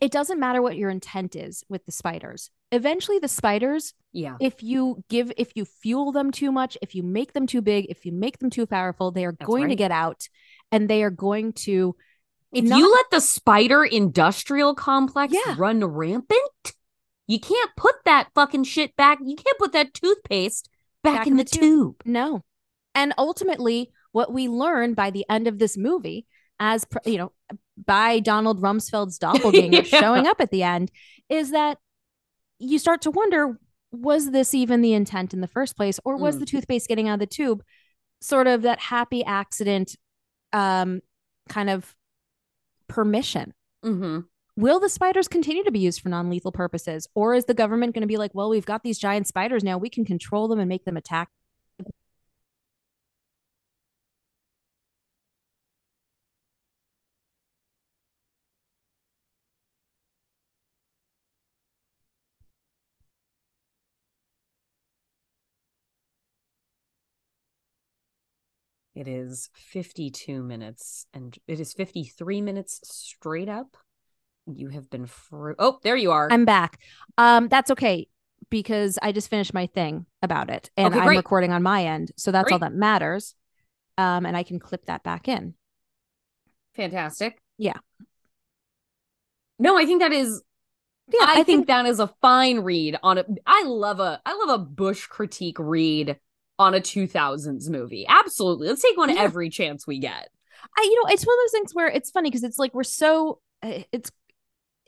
[0.00, 2.50] It doesn't matter what your intent is with the spiders.
[2.70, 4.36] Eventually the spiders Yeah.
[4.40, 7.86] if you give if you fuel them too much if you make them too big
[7.90, 10.26] if you make them too powerful they are That's going to get out
[10.70, 11.94] and they are going to
[12.52, 15.54] If not- you let the spider industrial complex Yeah.
[15.58, 16.40] run rampant,
[17.26, 19.18] you can't put that fucking shit back.
[19.22, 20.68] You can't put that toothpaste
[21.02, 21.96] back, in, the, tube.
[22.04, 22.42] no
[22.94, 26.26] and ultimately what we learn by the end of this movie
[26.60, 27.32] as you know
[27.86, 30.00] by donald rumsfeld's doppelganger Yeah.
[30.00, 30.90] showing up at the end
[31.28, 31.78] is that
[32.58, 33.58] you start to wonder
[33.90, 36.40] was this even the intent in the first place or was Mm.
[36.40, 37.62] the toothpaste getting out of the tube
[38.20, 39.96] sort of that happy accident
[40.52, 41.00] um
[41.48, 41.94] kind of
[42.88, 44.20] permission Mm-hmm.
[44.56, 48.02] will the spiders continue to be used for non-lethal purposes or is the government going
[48.02, 50.68] to be like well we've got these giant spiders now we can control them and
[50.68, 51.30] make them attack
[68.94, 73.76] It is 52 minutes and it is 53 minutes straight up.
[74.46, 75.08] You have been
[75.58, 76.28] Oh, there you are.
[76.30, 76.78] I'm back.
[77.16, 78.08] Um, that's okay
[78.50, 82.12] because I just finished my thing about it and Okay, I'm recording on my end.
[82.16, 83.34] So that's all that matters.
[83.96, 85.54] Um, and I can clip that back in.
[86.74, 87.40] Fantastic.
[87.56, 87.78] Yeah.
[89.58, 90.42] No, I think that is
[91.12, 94.60] Yeah, I, think, that is a fine read on a I love a I love
[94.60, 96.18] a Bush critique read
[96.62, 98.06] on a 2000s movie.
[98.08, 98.68] Absolutely.
[98.68, 99.20] Let's take one Yeah.
[99.22, 100.28] every chance we get.
[100.78, 102.84] I, you know, it's one of those things where it's funny because it's like we're
[102.84, 104.10] so uh, it's.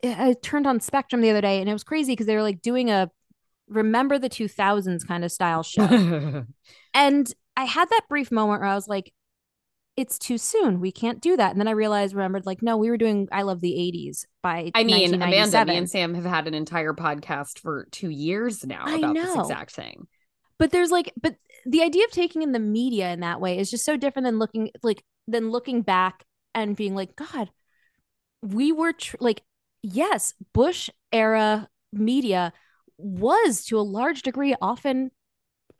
[0.03, 2.61] I turned on Spectrum the other day and it was crazy because they were like
[2.63, 3.11] doing a
[3.69, 6.45] remember the 2000s kind of style show.
[6.93, 9.13] and I had that brief moment where I was like,
[9.97, 10.81] it's too soon.
[10.81, 11.53] We can't do that.
[11.53, 14.73] And then I realized, remembered, like, no, we were doing I Love the 80s by
[14.75, 18.85] I mean, Amanda, me and Sam have had an entire podcast for two years now
[18.93, 20.07] about this exact thing.
[20.59, 21.37] But there's like but
[21.67, 24.39] the idea of taking in the media in that way is just so different than
[24.39, 26.25] looking like than looking back
[26.55, 27.51] and being like god
[28.43, 29.43] we were tr- like
[29.83, 32.53] yes bush era media
[32.99, 35.11] was to a large degree often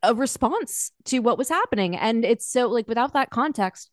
[0.05, 1.97] a response to what was happening.
[1.97, 3.91] And it's so like without that context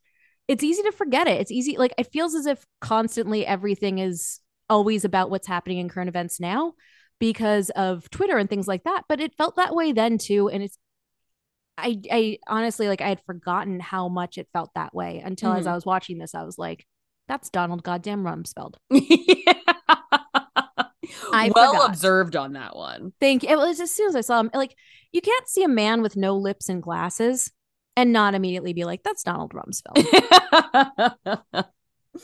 [0.47, 1.39] it's easy to forget it.
[1.39, 5.87] It's easy like it feels as if constantly everything is always about what's happening in
[5.87, 6.73] current events now
[7.21, 9.03] because of Twitter and things like that.
[9.07, 10.49] But it felt that way then too.
[10.49, 10.77] And it's
[11.77, 15.65] I I honestly like I had forgotten how much it felt that way until as
[15.65, 15.69] Mhm.
[15.71, 16.85] I was watching this, I was like,
[17.29, 18.75] that's Donald goddamn Rumsfeld.
[21.33, 21.89] I well forgot.
[21.91, 23.13] observed on that one.
[23.21, 23.49] Thank you.
[23.49, 24.75] It was as soon as I saw him, like
[25.13, 27.51] you can't see a man with no lips and glasses
[27.95, 29.97] and not immediately be like, that's Donald Rumsfeld.
[31.53, 31.65] like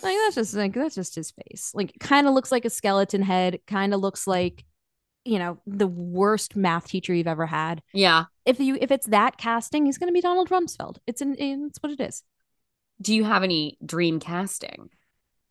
[0.02, 1.72] that's just like that's just his face.
[1.74, 4.66] Like kind of looks like a skeleton head, kind of looks like,
[5.28, 7.82] you know, the worst math teacher you've ever had.
[7.94, 8.26] yeah.
[8.46, 10.98] if you if it's that casting, he's going to be Donald Rumsfeld.
[11.06, 12.24] It's an it's what it is.
[13.02, 14.90] Do you have any dream casting?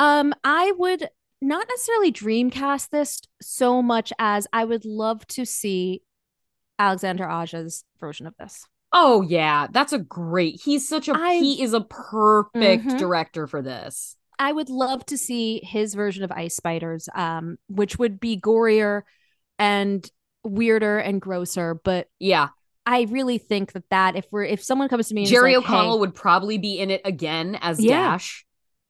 [0.01, 1.09] Um, I would
[1.41, 6.03] not necessarily dream cast this so much as I would love to see
[6.79, 8.66] Alexander Aja's version of this.
[8.93, 10.61] Oh yeah, that's a great.
[10.64, 12.99] He's such a I- he is a perfect Mhm.
[12.99, 14.16] director for this.
[14.39, 19.03] I would love to see his version of Ice Spiders, um, which would be gorier
[19.59, 20.09] and
[20.45, 21.75] weirder and grosser.
[21.75, 22.49] But Yeah,
[22.85, 25.65] I really think that that if we're if someone comes to me and Jerry like,
[25.67, 28.11] hey, O'Connell would probably be in it again as Yeah.
[28.13, 28.45] Dash.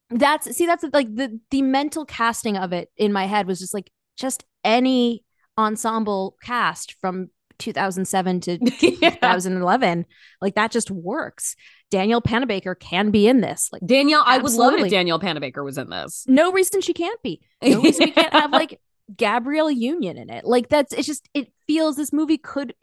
[0.09, 3.73] that's see that's like the the mental casting of it in my head was just
[3.73, 5.23] like just any
[5.57, 8.57] ensemble cast from 2007 to
[9.01, 9.09] Yeah.
[9.09, 10.05] 2011
[10.41, 11.55] like that just works
[11.89, 15.63] danielle panabaker can be in this like Danielle, I would love it if Danielle Panabaker
[15.63, 16.23] was in this.
[16.27, 18.79] no reason she can't be no reason we can't have like
[19.15, 20.45] gabrielle union in it.
[20.45, 22.73] Like that's it's just it feels this movie could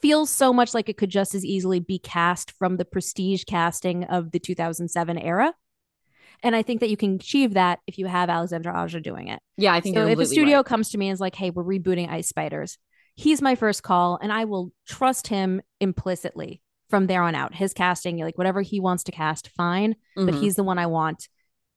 [0.00, 4.04] feels so much like it could just as easily be cast from the prestige casting
[4.04, 5.52] of the 2007 era.
[6.42, 9.40] And i think that you can achieve that if you have alexandra aja doing it.
[9.56, 10.66] Yeah, I think so if a studio right.
[10.66, 12.78] comes to me and is like hey we're rebooting ice spiders
[13.16, 17.54] he's my first call and i will trust him implicitly from there on out.
[17.54, 20.40] His casting like whatever he wants to cast fine but Mhm.
[20.40, 21.28] he's the one I want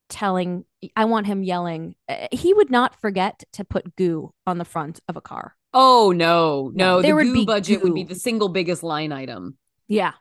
[0.08, 0.64] telling
[0.96, 1.94] I want him yelling.
[2.08, 5.56] Uh, He would not forget to put goo on the front of a car.
[5.74, 9.12] Oh no, no, there the would goo be budget would be the single biggest line
[9.12, 9.56] item.
[9.88, 10.12] Yeah.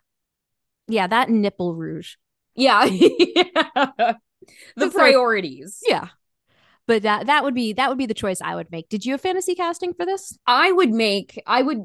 [0.87, 2.15] Yeah, that nipple rouge.
[2.55, 2.85] Yeah.
[2.85, 4.15] the
[4.75, 5.79] It's like- priorities.
[5.85, 6.07] Yeah.
[6.87, 8.89] But that that would be that would be the choice I would make.
[8.89, 10.37] Did you have fantasy casting for this?
[10.47, 11.79] I would make I would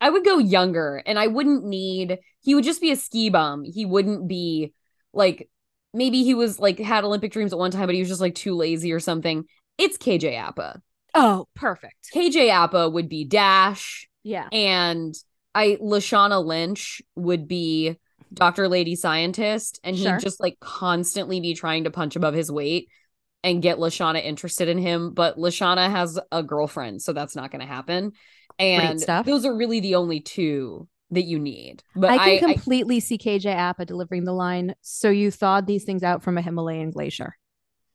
[0.00, 3.64] I would go younger and I wouldn't need he would just be a ski bum.
[3.64, 4.74] He wouldn't be
[5.14, 5.48] like
[5.92, 8.34] maybe he was like had Olympic dreams at one time, but he was just like
[8.34, 9.44] too lazy or something.
[9.78, 10.80] It's KJ Apa.
[11.14, 12.10] Oh, perfect.
[12.14, 14.48] KJ Apa would be Dash Yeah.
[14.52, 15.14] and
[15.54, 17.96] I Lashana Lynch would be
[18.32, 18.68] Dr.
[18.68, 20.18] Lady Scientist and he'd Sure.
[20.18, 22.88] just like constantly be trying to punch above his weight
[23.42, 27.62] and get Lashana interested in him, but Lashana has a girlfriend, so that's not going
[27.62, 28.12] to happen.
[28.58, 31.82] And those are really the only two that you need.
[31.96, 35.66] But I I, can I- completely see KJ Apa delivering the line, so you thawed
[35.66, 37.36] these things out from a Himalayan glacier.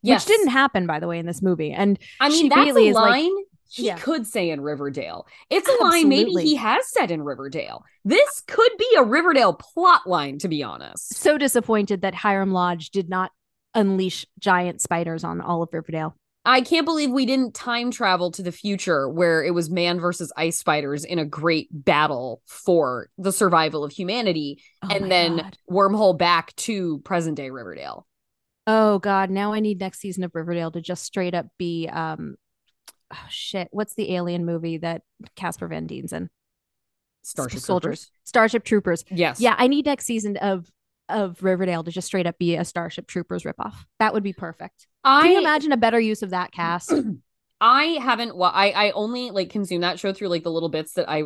[0.01, 0.26] yes.
[0.28, 1.72] Which didn't happen, by the way, in this movie.
[1.72, 3.32] And I mean, that's a is like- line
[3.68, 3.97] he Yeah.
[3.97, 5.26] could say in Riverdale.
[5.49, 7.84] It's a line maybe he has said in Riverdale.
[8.05, 11.16] This could be a Riverdale plot line, to be honest.
[11.16, 13.32] so disappointed that Hiram Lodge did not
[13.74, 16.16] unleash giant spiders on all of Riverdale.
[16.45, 20.31] I can't believe we didn't time travel to the future where it was man versus
[20.37, 25.57] ice spiders in a great battle for the survival of humanity Oh and then God.
[25.69, 28.05] wormhole back to present day Riverdale.
[28.67, 32.35] Oh god, now I need next season of Riverdale to just straight up be um
[33.11, 35.01] oh shit, what's the alien movie that
[35.35, 36.29] Casper Van Dien's in?
[37.23, 38.01] Starship Soldiers.
[38.01, 38.11] Troopers.
[38.23, 39.03] Starship Troopers.
[39.09, 39.41] Yes.
[39.41, 40.69] Yeah, I need next season of
[41.10, 43.76] of Riverdale to just straight up be a Starship Troopers ripoff.
[43.99, 44.88] That would be perfect.
[45.03, 46.93] I Can you imagine a better use of that cast?
[47.62, 48.36] I haven't.
[48.36, 51.24] Well, I I only like consume that show through like the little bits that I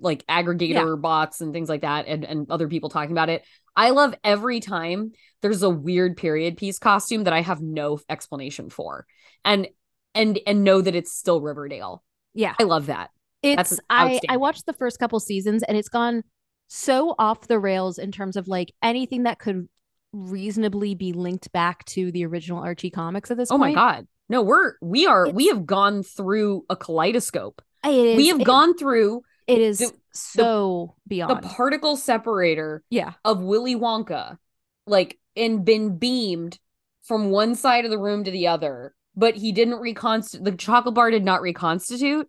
[0.00, 3.44] like aggregator bots and things like that, and and other people talking about it.
[3.74, 8.68] I love every time there's a weird period piece costume that I have no explanation
[8.68, 9.06] for,
[9.44, 9.68] and
[10.14, 12.04] and and know that it's still Riverdale.
[12.34, 13.10] Yeah, I love that.
[13.42, 16.24] It's I I watched the first couple seasons and it's gone
[16.72, 19.68] so off the rails in terms of like anything that could
[20.12, 24.40] reasonably be linked back to the original Archie comics at this Oh my god, no,
[24.42, 27.60] we're we are we have gone through a kaleidoscope.
[27.84, 31.42] It is, we have it- gone through It is the- so the beyond.
[31.42, 33.14] The particle separator yeah.
[33.24, 34.38] of Willy Wonka,
[34.86, 36.58] like, and been beamed
[37.02, 40.44] from one side of the room to the other, but he didn't reconstitute.
[40.44, 42.28] The chocolate bar did not reconstitute,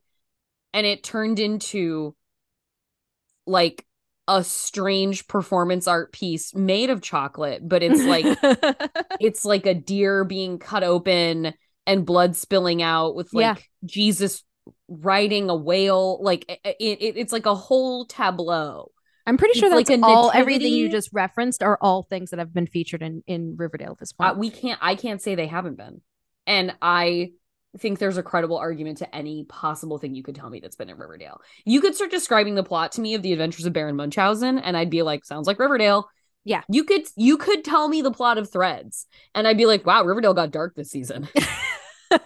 [0.74, 2.16] and it turned into
[3.46, 3.86] like
[4.28, 8.26] a strange performance art piece made of chocolate, but it's like
[9.20, 11.54] it's like a deer being cut open
[11.88, 13.64] and blood spilling out with like Yeah.
[13.86, 14.44] Jesus
[14.88, 16.22] riding a whale.
[16.22, 18.92] Like it, it, it's like a whole tableau.
[19.28, 22.32] I'm pretty sure It's like that's a all everything you just referenced are all things
[22.32, 24.32] that have been featured in in Riverdale at this point.
[24.32, 24.80] Uh, we can't.
[24.82, 26.02] I can't say they haven't been,
[26.48, 27.32] and I
[27.78, 30.90] think there's a credible argument to any possible thing you could tell me that's been
[30.90, 31.42] in Riverdale.
[31.66, 34.76] You could start describing the plot to me of the Adventures of Baron Munchausen, and
[34.76, 36.10] I'd be like, sounds like Riverdale.
[36.44, 36.62] Yeah.
[36.70, 39.06] You could you could tell me the plot of Threads,
[39.36, 41.28] and I'd be like, wow, Riverdale got dark this season.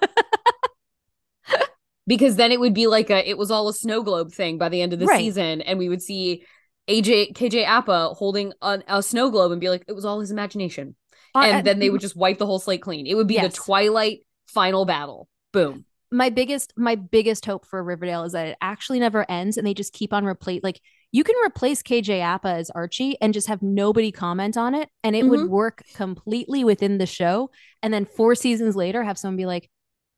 [2.08, 4.70] because then it would be like a it was all a snow globe thing by
[4.70, 5.20] the end of the Right.
[5.20, 6.44] season, and we would see
[6.90, 10.32] AJ KJ Apa holding an, a snow globe and be like, it was all his
[10.32, 10.96] imagination
[11.34, 13.08] Uh, and uh, then they would just wipe the whole slate clean.
[13.08, 13.56] It would be Yes.
[13.56, 15.28] the Twilight final battle.
[15.56, 15.86] Boom.
[16.12, 19.74] my biggest my biggest hope for Riverdale is that it actually never ends and they
[19.74, 20.80] just keep on replace like
[21.12, 25.16] you can replace KJ Apa as Archie and just have nobody comment on it and
[25.16, 25.50] it would Mhm.
[25.50, 27.50] work completely within the show
[27.82, 29.70] and then 4 seasons later have someone be like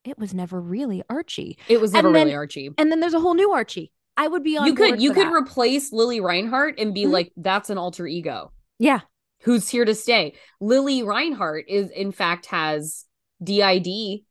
[0.03, 2.69] it was never really Archie It was And never really then- Archie.
[2.77, 5.27] and then there's a whole new Archie I would be on You could you could
[5.27, 5.33] that.
[5.33, 7.11] replace Lili Reinhart and be Mhm.
[7.11, 9.01] like, that's an alter ego yeah
[9.41, 10.33] who's here to stay.
[10.59, 13.05] Lili Reinhart is in fact has
[13.43, 14.25] DID,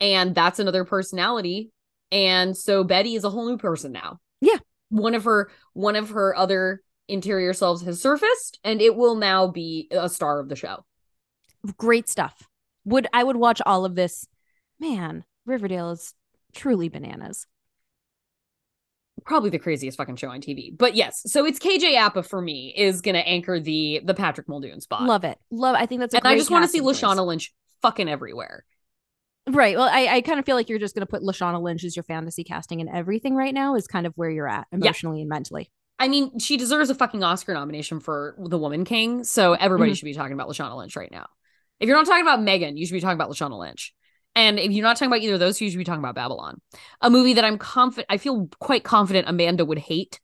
[0.00, 1.70] and that's another personality.
[2.10, 4.18] And so Betty is a whole new person now.
[4.40, 4.58] Yeah.
[4.88, 9.46] One of her one of her other interior selves has surfaced, and it will now
[9.48, 10.84] be a star of the show.
[11.76, 12.48] great stuff
[12.84, 14.26] would I would watch all of this
[14.80, 16.14] man Riverdale is
[16.54, 17.46] truly bananas
[19.24, 20.76] probably the craziest fucking show on TV.
[20.76, 24.80] But yes, so it's KJ Apa for me is gonna anchor the the Patrick Muldoon
[24.80, 25.02] spot.
[25.02, 26.80] love it love I think that's a and I just want to see.
[26.80, 28.64] Lashana Lynch fucking everywhere.
[29.48, 29.76] Right.
[29.76, 31.96] Well, I, I kind of feel like you're just going to put Lashana Lynch as
[31.96, 35.28] your fantasy casting and everything right now is kind of where you're at emotionally and
[35.28, 35.70] mentally.
[35.98, 39.96] I mean, she deserves a fucking Oscar nomination for The Woman King, so everybody Mhm.
[39.96, 41.26] should be talking about Lashana Lynch right now.
[41.80, 43.94] If you're not talking about Megan, you should be talking about Lashana Lynch.
[44.36, 46.60] And if you're not talking about either of those, you should be talking about Babylon,
[47.00, 50.20] a movie that I'm confident, I feel quite confident Amanda would hate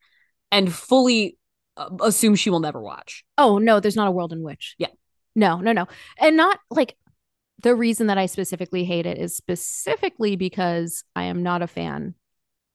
[0.52, 1.38] and fully
[1.76, 3.24] uh, assume she will never watch.
[3.36, 4.76] Oh, no, there's not a world in which.
[4.78, 4.88] Yeah.
[5.34, 5.86] No, no, no.
[6.20, 6.96] And not like
[7.62, 12.14] the reason that I specifically hate it is specifically because I am not a fan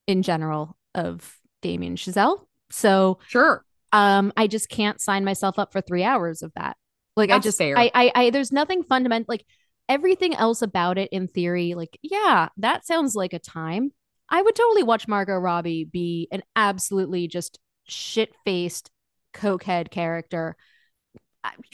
[0.06, 2.46] in general of Damien Chazelle.
[2.70, 3.64] So Sure.
[3.92, 6.76] um I just can't sign myself up for three hours of that.
[7.16, 7.76] Like I just fair.
[7.78, 9.44] I, I I there's nothing fundamental like
[9.88, 13.92] everything else about it in theory, like, yeah, that sounds like a time.
[14.28, 17.58] I would totally watch Margot Robbie be an absolutely just
[17.88, 18.88] shit faced
[19.34, 20.56] cokehead character.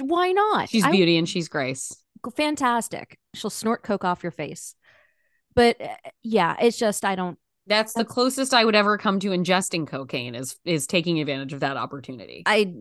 [0.01, 0.69] Why not?
[0.71, 1.93] She's I- beauty and she's grace.
[2.35, 3.19] Fantastic.
[3.35, 4.75] She'll snort coke off your face.
[5.55, 5.89] But uh,
[6.23, 10.35] yeah, it's just I don't That's the closest I would ever come to ingesting cocaine
[10.35, 12.43] is is taking advantage of that opportunity.
[12.47, 12.73] I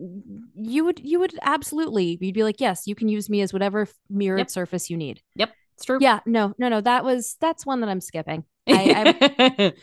[0.54, 3.88] you would you would absolutely you'd be like, yes, you can use me as whatever
[4.10, 4.50] mirrored Yep.
[4.50, 5.22] surface you need.
[5.36, 5.52] Yep.
[5.76, 5.98] It's true.
[6.00, 6.80] Yeah, no, no, no.
[6.80, 8.44] That was that's one that I'm skipping.
[8.68, 9.72] I,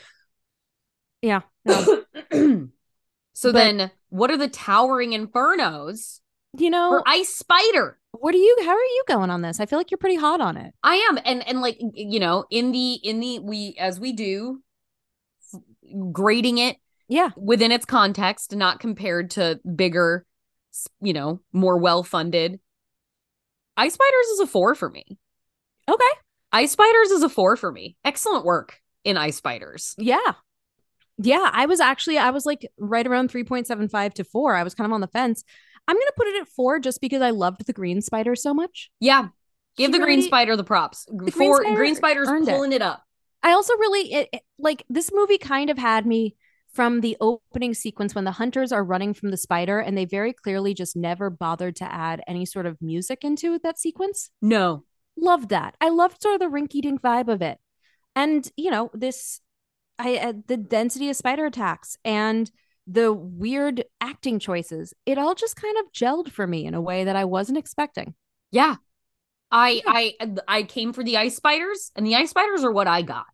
[1.22, 1.42] Yeah.
[1.66, 2.04] No.
[3.34, 6.20] so But- then what are the towering infernos
[6.58, 7.98] You know, for Ice Spider?
[8.14, 9.60] What are you how are you going on this?
[9.60, 10.74] I feel like you're pretty hot on it.
[10.84, 14.62] I am and and like you know in the in the we as we do
[16.12, 17.30] grading it Yeah.
[17.38, 20.26] within its context not compared to bigger
[21.02, 22.60] you know more well-funded
[23.76, 25.04] Ice Spiders is a 4 for me.
[25.90, 26.04] Okay.
[26.52, 27.98] Ice Spiders is a 4 for me.
[28.06, 29.96] Excellent work in Ice Spiders.
[29.98, 30.34] Yeah.
[31.18, 31.50] Yeah.
[31.52, 34.56] I was actually I was like right around 3.75 to 4.
[34.56, 35.44] I was kind of on the fence.
[35.88, 38.90] I'm gonna put it at four just because I loved the green spider so much.
[39.00, 39.28] Yeah.
[39.76, 41.08] Give She the Green Spider the props.
[41.16, 42.52] Green For Spider Green Spider's earned it.
[42.52, 43.04] pulling it up.
[43.42, 46.36] I also really it, it- like this movie kind of had me
[46.74, 50.34] from the opening sequence when the hunters are running from the spider and they very
[50.34, 54.30] clearly just never bothered to add any sort of music into that sequence.
[54.42, 54.84] No.
[55.18, 55.76] Loved that.
[55.82, 57.60] I loved sort of the rinky dink vibe of it.
[58.16, 59.40] And, you know, this,
[60.00, 62.50] I, uh, the density of spider attacks and
[62.88, 67.06] the weird acting choices, it all just kind of gelled for me in a way
[67.06, 68.14] that I wasn't expecting.
[68.52, 68.76] Yeah.
[69.52, 73.04] I I I came for the ice spiders and the ice spiders are what I
[73.04, 73.28] got.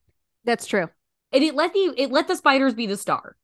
[0.43, 0.89] That's true.
[1.31, 3.37] And it let the it let the spiders be the star.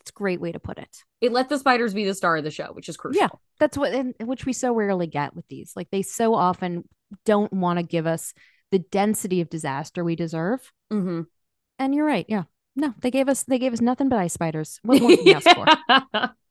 [0.00, 1.04] It's a great way to put it.
[1.20, 3.20] It let the spiders be the star of the show, which is crucial.
[3.20, 3.28] Yeah.
[3.60, 5.72] That's what and, which we so rarely get with these.
[5.76, 6.88] Like they so often
[7.24, 8.34] don't want to give us
[8.70, 10.72] the density of disaster we deserve.
[10.92, 11.22] Mm-hmm.
[11.78, 12.26] And you're right.
[12.28, 12.44] Yeah.
[12.78, 14.78] No, they gave us they gave us nothing but ice spiders.
[14.84, 16.34] What more can you ask for?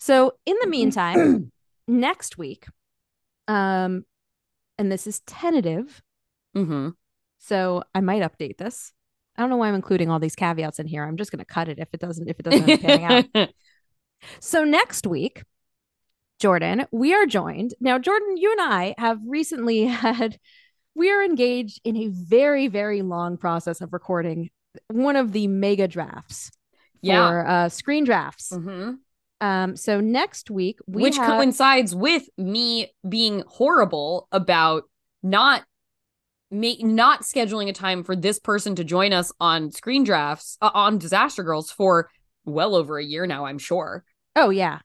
[0.00, 1.52] So in the meantime,
[1.86, 2.66] next week,
[3.46, 4.04] um,
[4.76, 6.02] and this is tentative,
[6.56, 6.88] mm-hmm.
[7.38, 8.92] so I might update this.
[9.36, 11.04] I don't know why I'm including all these caveats in here.
[11.04, 13.04] I'm just gonna cut it if it doesn't if it doesn't panning
[13.36, 13.50] out.
[14.40, 15.42] So next week,
[16.40, 17.74] Jordan, we are joined.
[17.80, 20.38] Now, Jordan, you and I have recently had
[20.94, 24.50] we are engaged in a very, very long process of recording
[24.88, 26.50] one of the mega drafts
[27.00, 27.64] Yeah.
[27.64, 28.50] uh, screen drafts.
[28.52, 28.94] Mm-hmm.
[29.40, 34.84] Um, so next week we which have, coincides with me being horrible about
[35.22, 35.64] not
[36.50, 40.70] ma- not scheduling a time for this person to join us on screen drafts uh,
[40.74, 42.08] on disaster girls for
[42.44, 44.04] well over a year now i'm sure
[44.36, 44.78] oh yeah,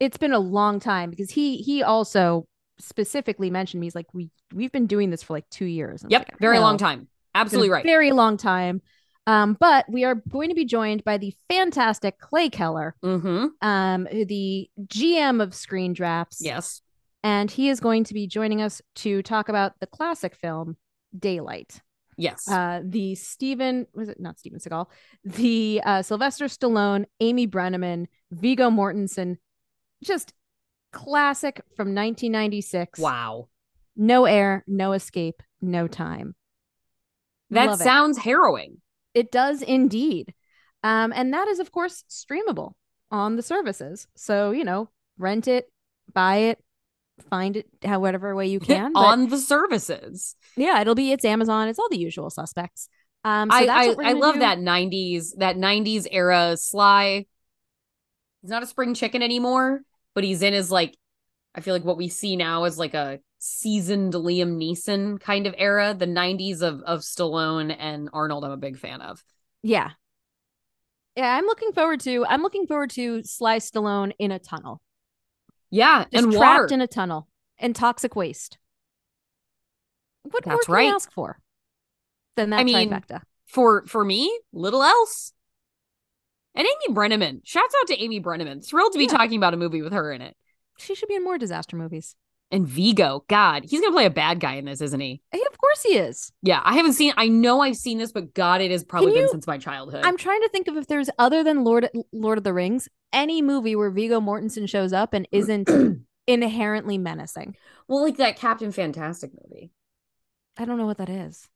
[0.00, 2.46] it's been a long time because he he also
[2.78, 3.86] specifically mentioned me.
[3.86, 6.04] He's like we we've been doing this for like two years.
[6.08, 6.62] Yep like, very know.
[6.62, 8.82] long time absolutely right Very long time.
[9.28, 14.04] Um, but we are going to be joined by the fantastic Clay Keller, mm-hmm um,
[14.12, 16.40] the GM of Screen Drafts.
[16.42, 16.82] yes
[17.24, 20.76] and he is going to be joining us to talk about the classic film
[21.18, 21.80] Daylight.
[22.16, 24.86] yes Uh, the Steven was it not Steven Seagal,
[25.24, 29.38] the uh, Sylvester Stallone, Amy Brenneman, Viggo Mortensen,
[30.04, 30.34] just
[30.92, 33.00] classic from 1996.
[33.00, 33.48] wow
[33.96, 36.36] No air, no escape, no time.
[37.50, 37.84] that Love it.
[37.84, 38.76] sounds harrowing
[39.16, 40.34] It does indeed.
[40.84, 42.72] Um, and that is, of course, streamable
[43.10, 44.06] on the services.
[44.14, 45.70] So, you know, rent it,
[46.12, 46.58] buy it,
[47.30, 48.92] find it however way you can.
[48.92, 52.88] But on the services yeah, it'll be it's Amazon, it's all the usual suspects.
[53.24, 54.40] Um, so I I, I love do.
[54.40, 57.26] that 90s that 90s era Sly.
[58.42, 59.80] He's not a spring chicken anymore,
[60.14, 60.96] but he's in his like
[61.54, 65.54] I feel like what we see now is like a seasoned Liam Neeson kind of
[65.58, 65.94] era.
[65.96, 69.22] The 90s of of Stallone and Arnold I'm a big fan of.
[69.62, 69.90] Yeah.
[71.16, 74.80] Yeah, I'm looking forward to I'm looking forward to Sly Stallone in a tunnel.
[75.70, 76.74] Yeah, Just and trapped water.
[76.74, 77.28] in a tunnel
[77.58, 78.58] and toxic waste.
[80.22, 80.86] What more That's can right.
[80.88, 81.38] you ask for
[82.36, 83.22] than that I mean, trifecta?
[83.46, 85.32] for for me, little else.
[86.54, 87.40] And Amy Brenneman.
[87.44, 88.66] Shouts out to Amy Brenneman.
[88.66, 89.10] Thrilled to be Yeah.
[89.12, 90.34] talking about a movie with her in it.
[90.78, 92.14] She should be in more disaster movies.
[92.50, 95.20] And Viggo, God, he's gonna play a bad guy in this, isn't he?
[95.32, 96.32] Hey, of course he is.
[96.42, 97.12] Yeah, I haven't seen.
[97.16, 100.04] I know I've seen this, but God, it has probably been since my childhood.
[100.04, 103.42] I'm trying to think of if there's other than Lord Lord of the Rings, any
[103.42, 105.68] movie where Viggo Mortensen shows up and isn't
[106.28, 107.56] inherently menacing.
[107.88, 109.72] well, like that Captain Fantastic movie.
[110.56, 111.48] I don't know what that is.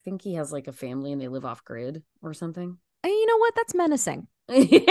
[0.04, 2.78] think he has like a family and they live off grid or something.
[3.02, 3.54] And you know what?
[3.54, 4.28] That's menacing.
[4.48, 4.86] you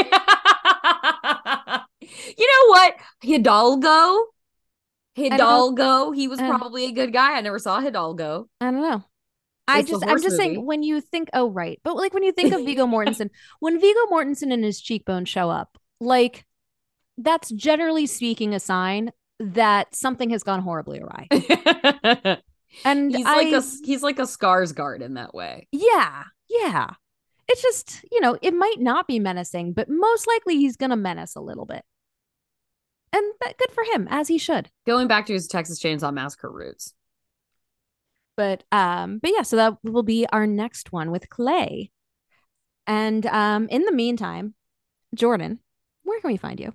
[2.47, 2.95] know what?
[3.21, 4.25] Hidalgo.
[5.15, 6.11] Hidalgo.
[6.11, 6.47] He was Uh.
[6.49, 7.37] probably a good guy.
[7.37, 8.47] I never saw Hidalgo.
[8.61, 9.03] I don't know.
[9.67, 10.37] I It's just I'm just movie.
[10.37, 11.79] saying when you think oh right.
[11.83, 13.29] But like when you think of Viggo Mortensen,
[13.59, 16.45] when Viggo Mortensen and his cheekbones show up, like
[17.17, 21.27] that's generally speaking a sign that something has gone horribly awry.
[22.83, 25.67] And he's I like a he's like a Skarsgård in that way.
[25.71, 26.89] yeah, yeah.
[27.47, 30.95] It's just, you know, it might not be menacing, but most likely he's going to
[30.97, 31.83] menace a little bit.
[33.13, 34.69] And that, good for him, as he should.
[34.85, 36.93] Going back to his Texas Chainsaw Massacre roots.
[38.37, 41.91] But um, but yeah, so that will be our next one with Clay.
[42.87, 44.53] And um, in the meantime,
[45.13, 45.59] Jordan,
[46.03, 46.73] where can we find you?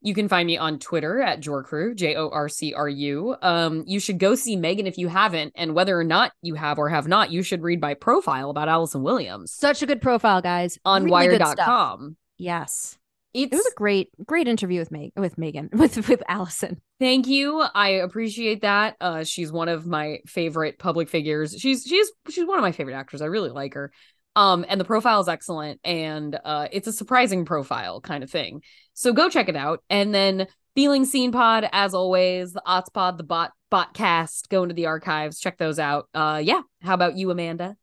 [0.00, 3.34] You can find me on Twitter at Jorcru, J O R C R U.
[3.42, 6.78] Um, you should go see Megan if you haven't, and whether or not you have
[6.78, 10.42] or have not, you should read my profile about Allison Williams Such a good profile,
[10.42, 10.78] guys.
[10.84, 12.16] on Really wire.com.
[12.36, 12.97] Yes.
[13.34, 16.80] It's It was a great, great interview with Meg with Megan, with with Allison.
[16.98, 17.60] thank you.
[17.60, 18.96] I appreciate that.
[19.00, 21.54] Uh, she's one of my favorite public figures.
[21.58, 23.22] She's she's she's one of my favorite actors.
[23.22, 23.92] I really like her.
[24.36, 28.62] Um, and the profile is excellent, and uh, it's a surprising profile kind of thing.
[28.94, 29.82] So go check it out.
[29.90, 34.48] And then Feeling Seen Pod, as always, the Ots Pod, the Bot Botcast.
[34.48, 36.08] Go into the archives, check those out.
[36.14, 36.60] Uh, yeah.
[36.82, 37.76] How about you, Amanda?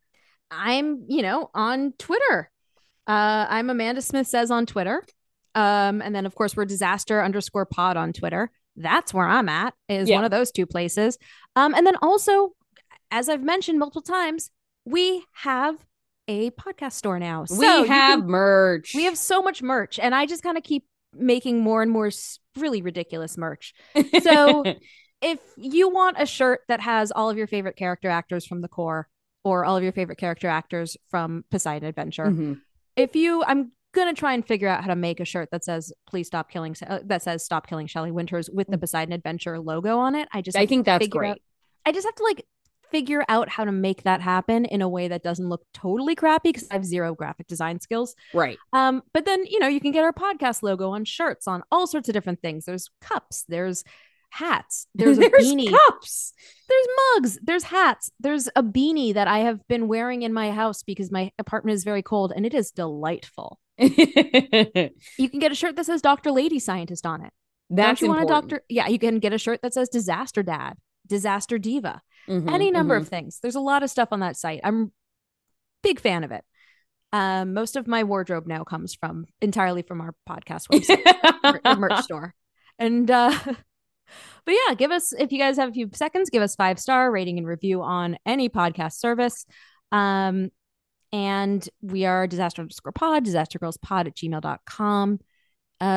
[0.50, 2.50] I'm, you know, on Twitter
[3.08, 5.04] Uh, I'm Amanda Smith says on Twitter.
[5.56, 8.52] Um, and then of course we're disaster underscore pod on Twitter.
[8.76, 10.18] That's where I'm at, is Yeah.
[10.18, 11.18] one of those two places.
[11.56, 12.52] Um, and then also,
[13.10, 14.52] as I've mentioned multiple times,
[14.86, 15.78] we have
[16.28, 17.46] a podcast store now.
[17.46, 18.92] So we have can- merch.
[18.94, 22.12] we have so much merch, and I just kind of keep making more and more
[22.58, 23.74] really ridiculous merch.
[24.22, 24.64] so-
[25.22, 28.68] If you want a shirt that has all of your favorite character actors from the
[28.68, 29.08] core
[29.46, 32.62] or all of your favorite character actors from Poseidon Adventure, Mhm.
[32.98, 35.92] if you i'm gonna try and figure out how to make a shirt that says
[36.08, 39.98] please stop killing uh, that says stop killing shelly winters with the poseidon adventure logo
[39.98, 40.62] on it i just Mm.
[40.62, 41.32] I think that's great.
[41.32, 41.38] out-
[41.86, 42.46] i just have to like
[42.92, 46.50] figure out how to make that happen in a way that doesn't look totally crappy
[46.50, 48.58] because i have zero graphic design skills Right.
[48.74, 51.88] um but then you know you can get our podcast logo on shirts on all
[51.88, 53.84] sorts of different things there's cups there's
[54.30, 56.34] hats there's a beanie cups.
[56.68, 60.84] there's mugs, there's hats, there's a beanie that I have been wearing in my house
[60.84, 63.60] because my apartment is very cold and it is delightful.
[65.18, 66.32] You can get a shirt that says Dr.
[66.32, 67.32] Lady Scientist on it.
[67.70, 68.62] That's Don't you want a doctor?
[68.70, 70.78] Yeah, you can get a shirt that says Disaster Dad,
[71.08, 73.02] Disaster Diva, Mhm, any number mhm.
[73.02, 73.40] of things.
[73.42, 74.62] There's a lot of stuff on that site.
[74.64, 74.92] I'm
[75.84, 76.44] big fan of it.
[77.14, 82.04] Um, most of my wardrobe now comes from entirely from our podcast website mer- merch
[82.04, 82.34] store.
[82.80, 86.56] And uh but yeah, give us if you guys have a few seconds, give us
[86.56, 89.46] five star rating and review on any podcast service.
[89.92, 90.50] Um
[91.16, 95.20] and we are disaster underscore pod, disaster girls pod at gmail.com.
[95.82, 95.90] Um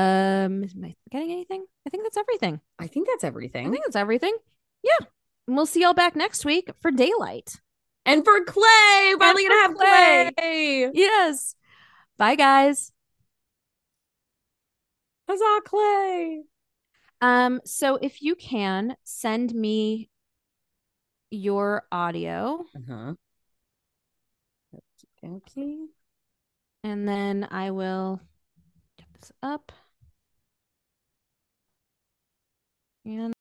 [0.65, 1.65] am I forgetting anything?
[1.86, 2.61] I think that's everything.
[2.78, 3.66] I think that's everything.
[3.66, 4.35] I think that's everything.
[4.82, 5.07] Yeah.
[5.47, 7.61] And we'll see y'all back next week for daylight.
[8.07, 10.31] and for Clay, finally gonna have Clay.
[10.39, 10.90] Clay.
[10.95, 11.55] Yes.
[12.16, 12.93] Bye guys.
[15.28, 16.43] Huzzah, Clay.
[17.20, 20.09] Um, so if you can send me
[21.31, 23.15] your audio Uh-huh.
[25.24, 25.86] Okay.
[26.85, 28.20] and then I will
[28.99, 29.73] get this up.
[33.05, 33.35] And